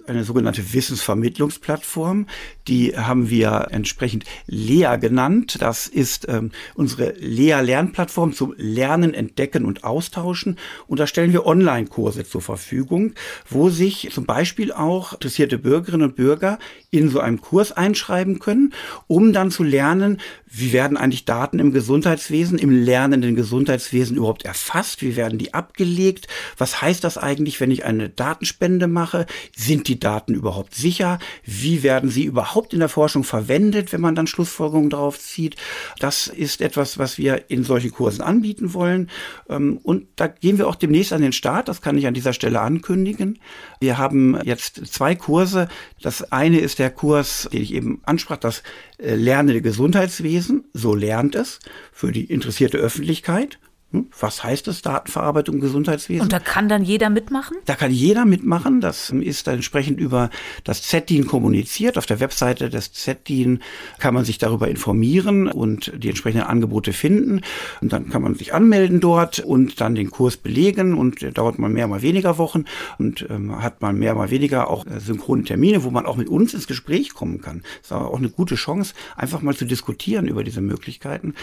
eine 0.08 0.24
sogenannte 0.24 0.74
Wissensvermittlungsplattform. 0.74 2.28
Die 2.68 2.98
haben 2.98 3.30
wir 3.30 3.68
entsprechend 3.72 4.26
Lea 4.48 4.98
genannt. 5.00 5.58
Das 5.60 5.88
ist 5.88 6.28
ähm, 6.30 6.52
unsere 6.76 7.14
Lea-Lernplattform 7.18 8.34
zum 8.34 8.54
Lernen, 8.58 9.14
Entdecken 9.14 9.66
und 9.66 9.84
Austauschen. 9.84 10.58
Und 10.88 11.00
da 11.00 11.08
stellen 11.08 11.34
wir 11.34 11.46
Online-Kurse 11.46 12.26
zur 12.26 12.42
Verfügung, 12.42 13.14
wo 13.50 13.70
sich 13.70 14.10
zum 14.12 14.26
Beispiel 14.26 14.72
auch 14.72 15.14
interessierte 15.14 15.58
Bürgerinnen 15.58 16.10
und 16.10 16.16
Bürger 16.16 16.60
in 16.90 17.10
so 17.10 17.20
einem 17.20 17.42
Kurs 17.42 17.72
einschreiben 17.72 18.40
können, 18.40 18.74
um 19.08 19.34
dann 19.34 19.52
zu 19.52 19.64
lernen, 19.64 20.20
wie 20.54 20.74
werden 20.74 20.98
eigentlich 20.98 21.24
Daten 21.24 21.60
im 21.60 21.72
Gesundheitswesen, 21.72 22.58
im 22.58 22.72
lernenden 22.72 23.36
Gesundheitswesen 23.36 24.18
überhaupt 24.18 24.44
erfasst? 24.44 25.02
Wie 25.02 25.16
werden 25.16 25.40
die 25.40 25.54
abgelegt? 25.54 26.28
Was 26.58 26.82
heißt 26.82 27.06
das 27.06 27.18
eigentlich, 27.18 27.62
wenn 27.62 27.72
ich 27.72 27.86
eine 27.86 28.10
Datenspende 28.10 28.88
mache? 28.88 29.28
Sind 29.56 29.88
die 29.88 29.98
Daten 29.98 30.34
überhaupt 30.34 30.76
sicher? 30.76 31.20
Wie 31.46 31.84
werden 31.84 32.10
sie 32.10 32.26
überhaupt 32.26 32.74
in 32.74 32.80
der 32.80 32.90
Forschung 32.90 33.24
verwendet, 33.24 33.94
wenn 33.94 34.02
man 34.02 34.14
dann 34.14 34.28
Schlussfolgerungen 34.28 34.90
darauf 34.90 35.18
zieht? 35.20 35.56
Das 36.00 36.28
ist 36.28 36.60
etwas, 36.60 36.98
was 36.98 37.18
wir 37.18 37.50
in 37.50 37.64
solchen 37.64 37.92
Kursen 37.92 38.22
anbieten 38.22 38.74
wollen. 38.74 39.10
Ähm, 39.48 39.80
und 39.84 40.08
da 40.18 40.28
gehen 40.28 40.58
wir 40.58 40.68
auch 40.68 40.76
demnächst 40.76 41.14
an 41.14 41.22
den 41.22 41.32
Start. 41.32 41.70
Das 41.70 41.82
kann 41.82 41.98
ich 41.98 42.08
an 42.08 42.14
dieser 42.14 42.34
Stelle 42.34 42.60
ankündigen. 42.60 43.40
Wir 43.80 43.98
haben 43.98 44.38
jetzt 44.44 44.86
zwei 44.88 45.16
Kurse. 45.16 45.70
Das 46.02 46.34
eine 46.34 46.60
ist 46.60 46.78
der 46.78 46.90
Kurs, 46.90 47.48
den 47.54 47.62
ich 47.62 47.74
eben 47.74 48.02
ansprach, 48.04 48.38
das 48.38 48.64
lernende 49.02 49.62
Gesundheitswesen, 49.62 50.66
so 50.74 50.96
lernt 50.96 51.36
es, 51.36 51.60
für 51.92 52.12
die 52.12 52.26
interessierte 52.26 52.78
Öffentlichkeit. 52.78 53.60
Hm? 53.92 54.08
Was 54.20 54.44
heißt 54.44 54.68
es, 54.70 54.82
Datenverarbeitung 54.82 55.56
im 55.56 55.62
Gesundheitswesen? 55.62 56.22
Und 56.22 56.32
da 56.32 56.40
kann 56.40 56.70
dann 56.70 56.84
jeder 56.84 57.10
mitmachen? 57.10 57.58
Da 57.66 57.76
kann 57.76 57.92
jeder 57.92 58.24
mitmachen. 58.24 58.80
Das 58.80 59.10
ist 59.10 59.48
dann 59.48 59.56
entsprechend 59.56 60.00
über 60.00 60.30
das 60.64 60.84
ZDIN 60.84 61.28
kommuniziert. 61.28 61.98
Auf 61.98 62.06
der 62.06 62.22
Webseite 62.22 62.70
des 62.70 62.94
ZDIN 62.94 63.60
kann 64.00 64.14
man 64.14 64.24
sich 64.24 64.38
darüber 64.38 64.70
informieren 64.70 65.48
und 65.48 65.92
die 65.98 66.08
entsprechenden 66.08 66.48
Angebote 66.48 66.94
finden. 66.94 67.42
Und 67.82 67.92
dann 67.92 68.10
kann 68.10 68.22
man 68.22 68.36
sich 68.36 68.54
anmelden 68.54 69.02
dort 69.02 69.40
und 69.40 69.82
dann 69.82 69.96
den 69.96 70.10
Kurs 70.10 70.38
belegen. 70.38 70.98
Und 70.98 71.22
der 71.22 71.32
dauert 71.32 71.60
mal 71.60 71.70
mehr, 71.70 71.88
mal 71.88 72.02
weniger 72.02 72.38
Wochen 72.38 72.64
und 72.98 73.28
ähm, 73.30 73.62
hat 73.62 73.82
mal 73.82 73.92
mehr, 73.92 74.16
mal 74.16 74.32
weniger 74.32 74.70
auch 74.70 74.86
äh, 74.86 75.02
synchrone 75.02 75.44
Termine, 75.44 75.84
wo 75.84 75.92
man 75.92 76.06
auch 76.06 76.16
mit 76.16 76.30
uns 76.30 76.54
ins 76.54 76.68
Gespräch 76.68 77.14
kommen 77.14 77.42
kann. 77.42 77.62
Das 77.82 77.88
ist 77.88 77.92
aber 77.92 78.10
auch 78.10 78.20
eine 78.20 78.30
gute 78.30 78.56
Chance, 78.56 78.94
einfach 79.18 79.42
mal 79.42 79.56
zu 79.56 79.66
diskutieren 79.66 80.28
über 80.28 80.46
diese 80.46 80.62
Möglichkeiten. 80.62 81.34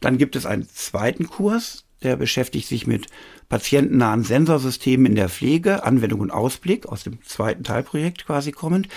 Dann 0.00 0.18
gibt 0.18 0.36
es 0.36 0.46
einen 0.46 0.68
zweiten 0.68 1.26
Kurs, 1.26 1.84
der 2.02 2.16
beschäftigt 2.16 2.68
sich 2.68 2.86
mit 2.86 3.06
patientennahen 3.48 4.24
Sensorsystemen 4.24 5.06
in 5.06 5.14
der 5.14 5.28
Pflege, 5.28 5.84
Anwendung 5.84 6.20
und 6.20 6.30
Ausblick 6.30 6.86
aus 6.86 7.04
dem 7.04 7.22
zweiten 7.22 7.64
Teilprojekt 7.64 8.26
quasi 8.26 8.52
kommend. 8.52 8.88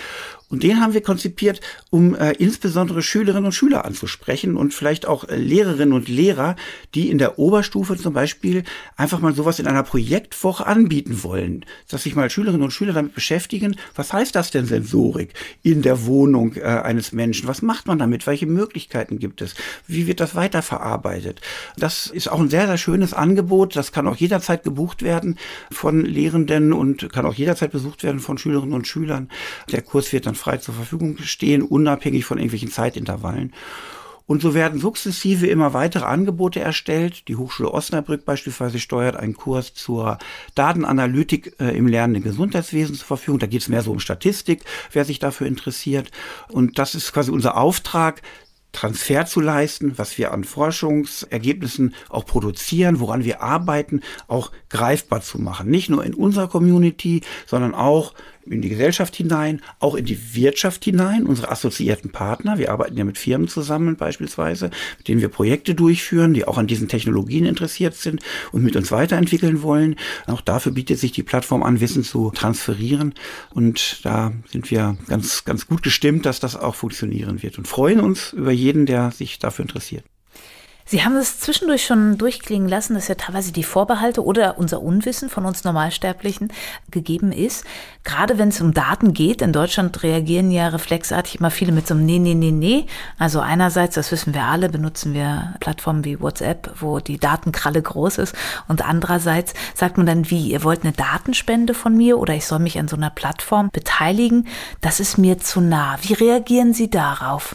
Und 0.50 0.64
den 0.64 0.80
haben 0.80 0.94
wir 0.94 1.00
konzipiert, 1.00 1.60
um 1.90 2.16
äh, 2.16 2.32
insbesondere 2.32 3.02
Schülerinnen 3.02 3.46
und 3.46 3.52
Schüler 3.52 3.84
anzusprechen 3.84 4.56
und 4.56 4.74
vielleicht 4.74 5.06
auch 5.06 5.28
äh, 5.28 5.36
Lehrerinnen 5.36 5.94
und 5.94 6.08
Lehrer, 6.08 6.56
die 6.94 7.08
in 7.08 7.18
der 7.18 7.38
Oberstufe 7.38 7.96
zum 7.96 8.14
Beispiel 8.14 8.64
einfach 8.96 9.20
mal 9.20 9.32
sowas 9.32 9.60
in 9.60 9.68
einer 9.68 9.84
Projektwoche 9.84 10.66
anbieten 10.66 11.22
wollen. 11.22 11.64
Dass 11.88 12.02
sich 12.02 12.16
mal 12.16 12.28
Schülerinnen 12.28 12.64
und 12.64 12.72
Schüler 12.72 12.92
damit 12.92 13.14
beschäftigen, 13.14 13.76
was 13.94 14.12
heißt 14.12 14.34
das 14.34 14.50
denn 14.50 14.66
Sensorik 14.66 15.34
in 15.62 15.82
der 15.82 16.04
Wohnung 16.06 16.56
äh, 16.56 16.62
eines 16.62 17.12
Menschen? 17.12 17.46
Was 17.46 17.62
macht 17.62 17.86
man 17.86 18.00
damit? 18.00 18.26
Welche 18.26 18.46
Möglichkeiten 18.46 19.20
gibt 19.20 19.42
es? 19.42 19.54
Wie 19.86 20.08
wird 20.08 20.18
das 20.18 20.34
weiterverarbeitet? 20.34 21.40
Das 21.76 22.08
ist 22.08 22.28
auch 22.28 22.40
ein 22.40 22.50
sehr, 22.50 22.66
sehr 22.66 22.78
schönes 22.78 23.14
Angebot. 23.14 23.76
Das 23.76 23.92
kann 23.92 24.08
auch 24.08 24.16
jederzeit 24.40 24.64
gebucht 24.64 25.02
werden 25.02 25.38
von 25.70 26.04
Lehrenden 26.04 26.72
und 26.72 27.12
kann 27.12 27.26
auch 27.26 27.34
jederzeit 27.34 27.72
besucht 27.72 28.02
werden 28.02 28.20
von 28.20 28.38
Schülerinnen 28.38 28.74
und 28.74 28.86
Schülern. 28.86 29.28
Der 29.70 29.82
Kurs 29.82 30.12
wird 30.12 30.26
dann 30.26 30.34
frei 30.34 30.56
zur 30.56 30.74
Verfügung 30.74 31.18
stehen, 31.18 31.62
unabhängig 31.62 32.24
von 32.24 32.38
irgendwelchen 32.38 32.70
Zeitintervallen. 32.70 33.52
Und 34.26 34.42
so 34.42 34.54
werden 34.54 34.78
sukzessive 34.78 35.48
immer 35.48 35.74
weitere 35.74 36.04
Angebote 36.04 36.60
erstellt. 36.60 37.26
Die 37.26 37.34
Hochschule 37.34 37.72
Osnabrück 37.74 38.24
beispielsweise 38.24 38.78
steuert 38.78 39.16
einen 39.16 39.34
Kurs 39.34 39.74
zur 39.74 40.18
Datenanalytik 40.54 41.56
äh, 41.58 41.76
im 41.76 41.88
lernenden 41.88 42.22
Gesundheitswesen 42.22 42.94
zur 42.94 43.08
Verfügung. 43.08 43.40
Da 43.40 43.48
geht 43.48 43.62
es 43.62 43.68
mehr 43.68 43.82
so 43.82 43.90
um 43.90 43.98
Statistik, 43.98 44.62
wer 44.92 45.04
sich 45.04 45.18
dafür 45.18 45.48
interessiert. 45.48 46.12
Und 46.48 46.78
das 46.78 46.94
ist 46.94 47.12
quasi 47.12 47.32
unser 47.32 47.56
Auftrag, 47.56 48.22
Transfer 48.72 49.26
zu 49.26 49.40
leisten, 49.40 49.98
was 49.98 50.16
wir 50.18 50.32
an 50.32 50.44
Forschungsergebnissen 50.44 51.94
auch 52.08 52.24
produzieren, 52.24 53.00
woran 53.00 53.24
wir 53.24 53.42
arbeiten, 53.42 54.00
auch 54.28 54.52
greifbar 54.68 55.22
zu 55.22 55.40
machen. 55.40 55.70
Nicht 55.70 55.90
nur 55.90 56.04
in 56.04 56.14
unserer 56.14 56.48
Community, 56.48 57.22
sondern 57.46 57.74
auch 57.74 58.14
in 58.46 58.62
die 58.62 58.68
Gesellschaft 58.68 59.16
hinein, 59.16 59.60
auch 59.78 59.94
in 59.94 60.04
die 60.04 60.34
Wirtschaft 60.34 60.84
hinein, 60.84 61.26
unsere 61.26 61.50
assoziierten 61.50 62.10
Partner. 62.10 62.58
Wir 62.58 62.72
arbeiten 62.72 62.96
ja 62.96 63.04
mit 63.04 63.18
Firmen 63.18 63.48
zusammen 63.48 63.96
beispielsweise, 63.96 64.70
mit 64.98 65.08
denen 65.08 65.20
wir 65.20 65.28
Projekte 65.28 65.74
durchführen, 65.74 66.34
die 66.34 66.44
auch 66.44 66.58
an 66.58 66.66
diesen 66.66 66.88
Technologien 66.88 67.44
interessiert 67.44 67.94
sind 67.94 68.22
und 68.52 68.62
mit 68.62 68.76
uns 68.76 68.90
weiterentwickeln 68.90 69.62
wollen. 69.62 69.96
Auch 70.26 70.40
dafür 70.40 70.72
bietet 70.72 70.98
sich 70.98 71.12
die 71.12 71.22
Plattform 71.22 71.62
an, 71.62 71.80
Wissen 71.80 72.04
zu 72.04 72.30
transferieren. 72.30 73.14
Und 73.54 74.04
da 74.04 74.32
sind 74.50 74.70
wir 74.70 74.96
ganz, 75.08 75.44
ganz 75.44 75.66
gut 75.66 75.82
gestimmt, 75.82 76.26
dass 76.26 76.40
das 76.40 76.56
auch 76.56 76.74
funktionieren 76.74 77.42
wird 77.42 77.58
und 77.58 77.68
freuen 77.68 78.00
uns 78.00 78.32
über 78.32 78.52
jeden, 78.52 78.86
der 78.86 79.10
sich 79.10 79.38
dafür 79.38 79.64
interessiert. 79.64 80.04
Sie 80.90 81.04
haben 81.04 81.14
es 81.14 81.38
zwischendurch 81.38 81.86
schon 81.86 82.18
durchklingen 82.18 82.68
lassen, 82.68 82.94
dass 82.94 83.06
ja 83.06 83.14
teilweise 83.14 83.52
die 83.52 83.62
Vorbehalte 83.62 84.24
oder 84.24 84.58
unser 84.58 84.82
Unwissen 84.82 85.28
von 85.28 85.46
uns 85.46 85.62
Normalsterblichen 85.62 86.52
gegeben 86.90 87.30
ist. 87.30 87.64
Gerade 88.02 88.38
wenn 88.38 88.48
es 88.48 88.60
um 88.60 88.74
Daten 88.74 89.14
geht, 89.14 89.40
in 89.40 89.52
Deutschland 89.52 90.02
reagieren 90.02 90.50
ja 90.50 90.66
reflexartig 90.66 91.38
immer 91.38 91.52
viele 91.52 91.70
mit 91.70 91.86
so 91.86 91.94
einem 91.94 92.06
Nee, 92.06 92.18
Nee, 92.18 92.34
Nee, 92.34 92.50
Nee. 92.50 92.86
Also 93.18 93.38
einerseits, 93.38 93.94
das 93.94 94.10
wissen 94.10 94.34
wir 94.34 94.42
alle, 94.42 94.68
benutzen 94.68 95.14
wir 95.14 95.54
Plattformen 95.60 96.04
wie 96.04 96.20
WhatsApp, 96.20 96.74
wo 96.80 96.98
die 96.98 97.20
Datenkralle 97.20 97.80
groß 97.82 98.18
ist. 98.18 98.34
Und 98.66 98.84
andererseits 98.84 99.54
sagt 99.76 99.96
man 99.96 100.06
dann, 100.06 100.28
wie, 100.28 100.48
ihr 100.50 100.64
wollt 100.64 100.82
eine 100.82 100.92
Datenspende 100.92 101.72
von 101.72 101.96
mir 101.96 102.18
oder 102.18 102.34
ich 102.34 102.46
soll 102.46 102.58
mich 102.58 102.80
an 102.80 102.88
so 102.88 102.96
einer 102.96 103.10
Plattform 103.10 103.70
beteiligen. 103.70 104.48
Das 104.80 104.98
ist 104.98 105.18
mir 105.18 105.38
zu 105.38 105.60
nah. 105.60 105.98
Wie 106.02 106.14
reagieren 106.14 106.74
Sie 106.74 106.90
darauf? 106.90 107.54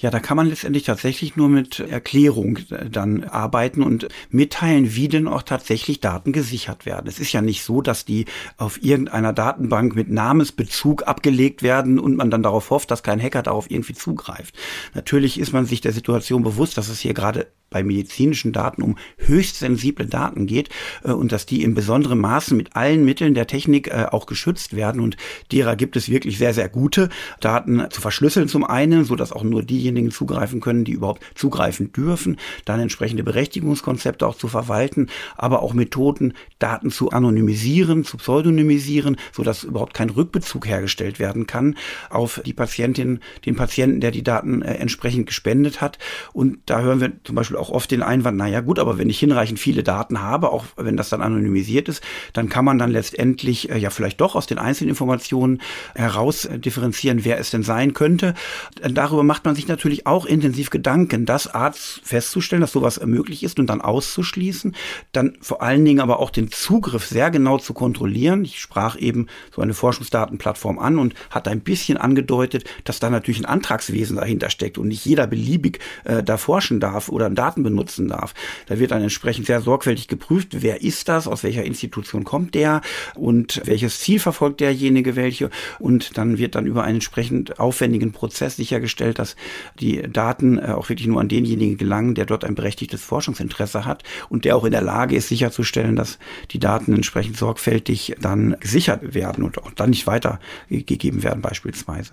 Ja, 0.00 0.10
da 0.10 0.20
kann 0.20 0.36
man 0.36 0.46
letztendlich 0.46 0.84
tatsächlich 0.84 1.34
nur 1.34 1.48
mit 1.48 1.80
Erklärung 1.80 2.60
dann 2.88 3.24
arbeiten 3.24 3.82
und 3.82 4.06
mitteilen, 4.30 4.94
wie 4.94 5.08
denn 5.08 5.26
auch 5.26 5.42
tatsächlich 5.42 5.98
Daten 5.98 6.32
gesichert 6.32 6.86
werden. 6.86 7.08
Es 7.08 7.18
ist 7.18 7.32
ja 7.32 7.40
nicht 7.42 7.64
so, 7.64 7.82
dass 7.82 8.04
die 8.04 8.26
auf 8.58 8.80
irgendeiner 8.80 9.32
Datenbank 9.32 9.96
mit 9.96 10.08
Namensbezug 10.08 11.08
abgelegt 11.08 11.64
werden 11.64 11.98
und 11.98 12.16
man 12.16 12.30
dann 12.30 12.44
darauf 12.44 12.70
hofft, 12.70 12.92
dass 12.92 13.02
kein 13.02 13.20
Hacker 13.20 13.42
darauf 13.42 13.70
irgendwie 13.72 13.94
zugreift. 13.94 14.54
Natürlich 14.94 15.40
ist 15.40 15.52
man 15.52 15.66
sich 15.66 15.80
der 15.80 15.92
Situation 15.92 16.44
bewusst, 16.44 16.78
dass 16.78 16.88
es 16.88 17.00
hier 17.00 17.12
gerade 17.12 17.48
bei 17.70 17.82
medizinischen 17.82 18.52
Daten 18.52 18.82
um 18.82 18.96
höchst 19.18 19.58
sensible 19.58 20.06
Daten 20.06 20.46
geht 20.46 20.70
äh, 21.04 21.12
und 21.12 21.32
dass 21.32 21.46
die 21.46 21.62
in 21.62 21.74
besonderem 21.74 22.18
Maße 22.18 22.54
mit 22.54 22.76
allen 22.76 23.04
Mitteln 23.04 23.34
der 23.34 23.46
Technik 23.46 23.88
äh, 23.88 24.06
auch 24.10 24.26
geschützt 24.26 24.74
werden 24.74 25.00
und 25.00 25.16
derer 25.52 25.76
gibt 25.76 25.96
es 25.96 26.08
wirklich 26.08 26.38
sehr, 26.38 26.54
sehr 26.54 26.68
gute 26.68 27.08
Daten 27.40 27.86
zu 27.90 28.00
verschlüsseln 28.00 28.48
zum 28.48 28.64
einen, 28.64 29.04
so 29.04 29.16
dass 29.16 29.32
auch 29.32 29.42
nur 29.42 29.62
diejenigen 29.88 30.10
zugreifen 30.10 30.60
können, 30.60 30.84
die 30.84 30.92
überhaupt 30.92 31.22
zugreifen 31.34 31.92
dürfen, 31.92 32.36
dann 32.64 32.80
entsprechende 32.80 33.24
Berechtigungskonzepte 33.24 34.26
auch 34.26 34.36
zu 34.36 34.48
verwalten, 34.48 35.08
aber 35.36 35.62
auch 35.62 35.72
Methoden, 35.72 36.34
Daten 36.58 36.90
zu 36.90 37.10
anonymisieren, 37.10 38.04
zu 38.04 38.18
pseudonymisieren, 38.18 39.16
so 39.32 39.42
dass 39.42 39.64
überhaupt 39.64 39.94
kein 39.94 40.10
Rückbezug 40.10 40.66
hergestellt 40.66 41.18
werden 41.18 41.46
kann 41.46 41.76
auf 42.10 42.40
die 42.44 42.52
Patientin, 42.52 43.20
den 43.46 43.56
Patienten, 43.56 44.00
der 44.00 44.10
die 44.10 44.22
Daten 44.22 44.62
äh, 44.62 44.74
entsprechend 44.74 45.26
gespendet 45.26 45.80
hat. 45.80 45.98
Und 46.32 46.58
da 46.66 46.80
hören 46.80 47.00
wir 47.00 47.12
zum 47.24 47.34
Beispiel 47.34 47.56
auch 47.56 47.70
oft 47.70 47.90
den 47.90 48.02
Einwand, 48.02 48.36
na 48.36 48.46
ja 48.46 48.60
gut, 48.60 48.78
aber 48.78 48.98
wenn 48.98 49.10
ich 49.10 49.18
hinreichend 49.18 49.58
viele 49.58 49.82
Daten 49.82 50.20
habe, 50.20 50.50
auch 50.50 50.64
wenn 50.76 50.96
das 50.96 51.08
dann 51.08 51.22
anonymisiert 51.22 51.88
ist, 51.88 52.02
dann 52.32 52.48
kann 52.48 52.64
man 52.64 52.78
dann 52.78 52.90
letztendlich 52.90 53.70
äh, 53.70 53.78
ja 53.78 53.90
vielleicht 53.90 54.20
doch 54.20 54.34
aus 54.34 54.46
den 54.46 54.58
einzelnen 54.58 54.90
Informationen 54.90 55.60
heraus 55.94 56.44
äh, 56.44 56.58
differenzieren, 56.58 57.24
wer 57.24 57.38
es 57.38 57.50
denn 57.50 57.62
sein 57.62 57.94
könnte. 57.94 58.34
Darüber 58.82 59.22
macht 59.22 59.44
man 59.44 59.54
sich 59.54 59.66
natürlich 59.66 59.77
auch 60.06 60.26
intensiv 60.26 60.70
Gedanken, 60.70 61.26
das 61.26 61.46
Arzt 61.46 62.00
festzustellen, 62.04 62.60
dass 62.60 62.72
sowas 62.72 63.00
möglich 63.04 63.42
ist 63.42 63.58
und 63.58 63.66
dann 63.66 63.80
auszuschließen, 63.80 64.74
dann 65.12 65.36
vor 65.40 65.62
allen 65.62 65.84
Dingen 65.84 66.00
aber 66.00 66.20
auch 66.20 66.30
den 66.30 66.50
Zugriff 66.50 67.06
sehr 67.06 67.30
genau 67.30 67.58
zu 67.58 67.74
kontrollieren. 67.74 68.44
Ich 68.44 68.60
sprach 68.60 68.98
eben 68.98 69.26
so 69.54 69.62
eine 69.62 69.74
Forschungsdatenplattform 69.74 70.78
an 70.78 70.98
und 70.98 71.14
hat 71.30 71.48
ein 71.48 71.60
bisschen 71.60 71.96
angedeutet, 71.96 72.64
dass 72.84 73.00
da 73.00 73.10
natürlich 73.10 73.40
ein 73.40 73.46
Antragswesen 73.46 74.16
dahinter 74.16 74.50
steckt 74.50 74.78
und 74.78 74.88
nicht 74.88 75.04
jeder 75.04 75.26
beliebig 75.26 75.80
äh, 76.04 76.22
da 76.22 76.36
forschen 76.36 76.80
darf 76.80 77.08
oder 77.08 77.30
Daten 77.30 77.62
benutzen 77.62 78.08
darf. 78.08 78.34
Da 78.66 78.78
wird 78.78 78.90
dann 78.90 79.02
entsprechend 79.02 79.46
sehr 79.46 79.60
sorgfältig 79.60 80.08
geprüft, 80.08 80.62
wer 80.62 80.82
ist 80.82 81.08
das, 81.08 81.26
aus 81.26 81.42
welcher 81.42 81.64
Institution 81.64 82.24
kommt 82.24 82.54
der 82.54 82.82
und 83.14 83.62
welches 83.64 84.00
Ziel 84.00 84.20
verfolgt 84.20 84.60
derjenige 84.60 85.16
welche 85.16 85.50
und 85.78 86.18
dann 86.18 86.38
wird 86.38 86.54
dann 86.54 86.66
über 86.66 86.84
einen 86.84 86.98
entsprechend 86.98 87.60
aufwendigen 87.60 88.12
Prozess 88.12 88.56
sichergestellt, 88.56 89.18
dass 89.18 89.36
die 89.80 90.02
Daten 90.02 90.58
äh, 90.58 90.72
auch 90.72 90.88
wirklich 90.88 91.08
nur 91.08 91.20
an 91.20 91.28
denjenigen 91.28 91.76
gelangen, 91.76 92.14
der 92.14 92.26
dort 92.26 92.44
ein 92.44 92.54
berechtigtes 92.54 93.02
Forschungsinteresse 93.02 93.84
hat 93.84 94.02
und 94.28 94.44
der 94.44 94.56
auch 94.56 94.64
in 94.64 94.72
der 94.72 94.82
Lage 94.82 95.16
ist, 95.16 95.28
sicherzustellen, 95.28 95.96
dass 95.96 96.18
die 96.50 96.58
Daten 96.58 96.94
entsprechend 96.94 97.36
sorgfältig 97.36 98.16
dann 98.20 98.56
gesichert 98.60 99.14
werden 99.14 99.44
und 99.44 99.58
auch 99.58 99.70
dann 99.72 99.90
nicht 99.90 100.06
weitergegeben 100.06 101.22
werden 101.22 101.42
beispielsweise. 101.42 102.12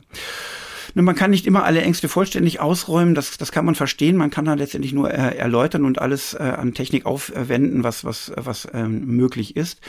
Man 0.98 1.16
kann 1.16 1.32
nicht 1.32 1.46
immer 1.46 1.66
alle 1.66 1.82
Ängste 1.82 2.08
vollständig 2.08 2.62
ausräumen, 2.62 3.16
das, 3.16 3.38
das 3.38 3.52
kann 3.52 3.66
man 3.66 3.76
verstehen. 3.76 4.16
Man 4.16 4.30
kann 4.30 4.46
dann 4.46 4.58
letztendlich 4.58 4.94
nur 4.94 5.12
äh, 5.12 5.36
erläutern 5.36 5.84
und 5.84 6.00
alles 6.00 6.34
äh, 6.36 6.38
an 6.38 6.74
Technik 6.74 7.06
aufwenden, 7.06 7.84
was, 7.84 8.06
was, 8.06 8.32
was 8.38 8.66
ähm, 8.74 9.06
möglich 9.06 9.58
ist. 9.58 9.82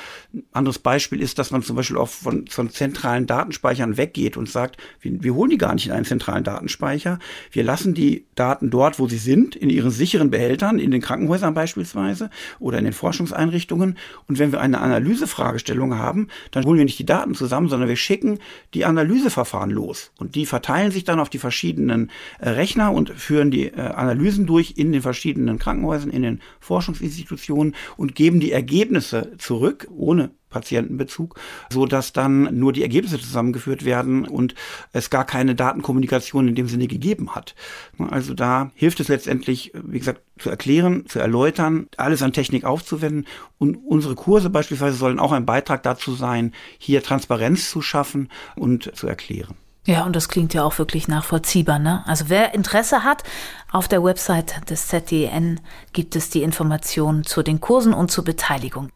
Anderes 0.50 0.80
Beispiel 0.80 1.20
ist, 1.20 1.38
dass 1.38 1.52
man 1.52 1.62
zum 1.62 1.76
Beispiel 1.76 1.96
auch 1.96 2.08
von, 2.08 2.48
von 2.48 2.70
zentralen 2.70 3.28
Datenspeichern 3.28 3.96
weggeht 3.96 4.36
und 4.36 4.50
sagt, 4.50 4.78
wir, 5.00 5.22
wir 5.22 5.34
holen 5.36 5.50
die 5.50 5.58
gar 5.58 5.74
nicht 5.74 5.86
in 5.86 5.92
einen 5.92 6.04
zentralen 6.04 6.42
Datenspeicher. 6.42 7.20
Wir 7.52 7.62
lassen 7.62 7.94
die 7.94 8.26
Daten 8.34 8.70
dort, 8.70 8.98
wo 8.98 9.06
sie 9.06 9.18
sind, 9.18 9.54
in 9.54 9.70
ihren 9.70 9.92
sicheren 9.92 10.30
Behältern, 10.30 10.80
in 10.80 10.90
den 10.90 11.02
Krankenhäusern 11.02 11.54
beispielsweise 11.54 12.30
oder 12.58 12.78
in 12.78 12.84
den 12.84 12.92
Forschungseinrichtungen. 12.92 13.96
Und 14.26 14.40
wenn 14.40 14.50
wir 14.50 14.60
eine 14.60 14.80
Analysefragestellung 14.80 15.98
haben, 15.98 16.26
dann 16.50 16.64
holen 16.64 16.78
wir 16.78 16.84
nicht 16.84 16.98
die 16.98 17.06
Daten 17.06 17.34
zusammen, 17.34 17.68
sondern 17.68 17.88
wir 17.88 17.94
schicken 17.94 18.40
die 18.74 18.84
Analyseverfahren 18.84 19.70
los. 19.70 20.10
Und 20.18 20.34
die 20.34 20.46
verteilen 20.46 20.95
sich 20.96 21.04
dann 21.04 21.20
auf 21.20 21.30
die 21.30 21.38
verschiedenen 21.38 22.10
äh, 22.38 22.50
Rechner 22.50 22.92
und 22.92 23.10
führen 23.10 23.50
die 23.50 23.66
äh, 23.66 23.80
Analysen 23.80 24.46
durch 24.46 24.74
in 24.76 24.92
den 24.92 25.02
verschiedenen 25.02 25.58
Krankenhäusern, 25.58 26.10
in 26.10 26.22
den 26.22 26.40
Forschungsinstitutionen 26.60 27.74
und 27.96 28.14
geben 28.14 28.40
die 28.40 28.52
Ergebnisse 28.52 29.32
zurück, 29.38 29.86
ohne 29.90 30.30
Patientenbezug, 30.48 31.38
so 31.70 31.86
dass 31.86 32.12
dann 32.12 32.58
nur 32.58 32.72
die 32.72 32.82
Ergebnisse 32.82 33.18
zusammengeführt 33.18 33.84
werden 33.84 34.26
und 34.26 34.54
es 34.92 35.10
gar 35.10 35.26
keine 35.26 35.54
Datenkommunikation 35.54 36.48
in 36.48 36.54
dem 36.54 36.68
Sinne 36.68 36.86
gegeben 36.86 37.34
hat. 37.34 37.54
Also 37.98 38.32
da 38.32 38.70
hilft 38.74 39.00
es 39.00 39.08
letztendlich, 39.08 39.72
wie 39.74 39.98
gesagt, 39.98 40.22
zu 40.38 40.48
erklären, 40.48 41.04
zu 41.06 41.18
erläutern, 41.18 41.88
alles 41.96 42.22
an 42.22 42.32
Technik 42.32 42.64
aufzuwenden 42.64 43.26
und 43.58 43.76
unsere 43.76 44.14
Kurse 44.14 44.48
beispielsweise 44.48 44.96
sollen 44.96 45.18
auch 45.18 45.32
ein 45.32 45.46
Beitrag 45.46 45.82
dazu 45.82 46.14
sein, 46.14 46.52
hier 46.78 47.02
Transparenz 47.02 47.70
zu 47.70 47.82
schaffen 47.82 48.30
und 48.54 48.96
zu 48.96 49.06
erklären. 49.06 49.56
Ja, 49.86 50.04
und 50.04 50.16
das 50.16 50.28
klingt 50.28 50.52
ja 50.52 50.64
auch 50.64 50.78
wirklich 50.78 51.06
nachvollziehbar. 51.06 51.78
Ne? 51.78 52.02
Also 52.06 52.24
wer 52.28 52.54
Interesse 52.54 53.04
hat, 53.04 53.22
auf 53.70 53.86
der 53.86 54.02
Website 54.02 54.68
des 54.68 54.88
ZDN 54.88 55.60
gibt 55.92 56.16
es 56.16 56.28
die 56.28 56.42
Informationen 56.42 57.22
zu 57.22 57.44
den 57.44 57.60
Kursen 57.60 57.94
und 57.94 58.10
zur 58.10 58.24
Beteiligung. 58.24 58.90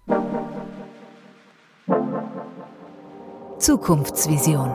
Zukunftsvision. 3.61 4.73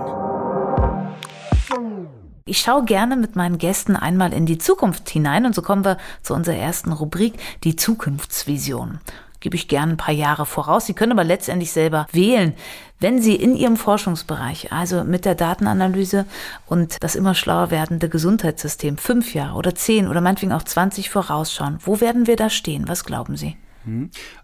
Ich 2.46 2.60
schaue 2.60 2.86
gerne 2.86 3.18
mit 3.18 3.36
meinen 3.36 3.58
Gästen 3.58 3.98
einmal 3.98 4.32
in 4.32 4.46
die 4.46 4.58
Zukunft 4.58 5.10
hinein 5.10 5.46
und 5.46 5.54
so 5.54 5.62
kommen 5.62 5.84
wir 5.84 5.98
zu 6.22 6.34
unserer 6.34 6.56
ersten 6.56 6.94
Rubrik, 6.94 7.34
die 7.64 7.76
Zukunftsvision 7.76 9.00
gebe 9.46 9.58
ich 9.58 9.68
gerne 9.68 9.94
ein 9.94 9.98
paar 9.98 10.16
Jahre 10.16 10.48
voraus. 10.48 10.88
Sie 10.88 10.96
können 10.96 11.12
aber 11.12 11.24
letztendlich 11.24 11.72
selber 11.72 12.08
wählen. 12.12 12.56
Wenn 13.00 13.22
Sie 13.22 13.36
in 13.36 13.56
Ihrem 13.56 13.78
Forschungsbereich, 13.78 14.72
also 14.72 15.04
mit 15.04 15.24
der 15.24 15.36
Datenanalyse 15.36 16.26
und 16.66 17.04
das 17.04 17.16
immer 17.16 17.36
schlauer 17.36 17.70
werdende 17.70 18.10
Gesundheitssystem 18.10 18.98
fünf 18.98 19.36
Jahre 19.36 19.56
oder 19.56 19.76
zehn 19.76 20.08
oder 20.08 20.20
meinetwegen 20.20 20.52
auch 20.52 20.64
20 20.64 21.12
vorausschauen, 21.12 21.78
wo 21.82 22.02
werden 22.02 22.26
wir 22.26 22.38
da 22.38 22.50
stehen? 22.50 22.88
Was 22.88 23.04
glauben 23.04 23.38
Sie? 23.38 23.56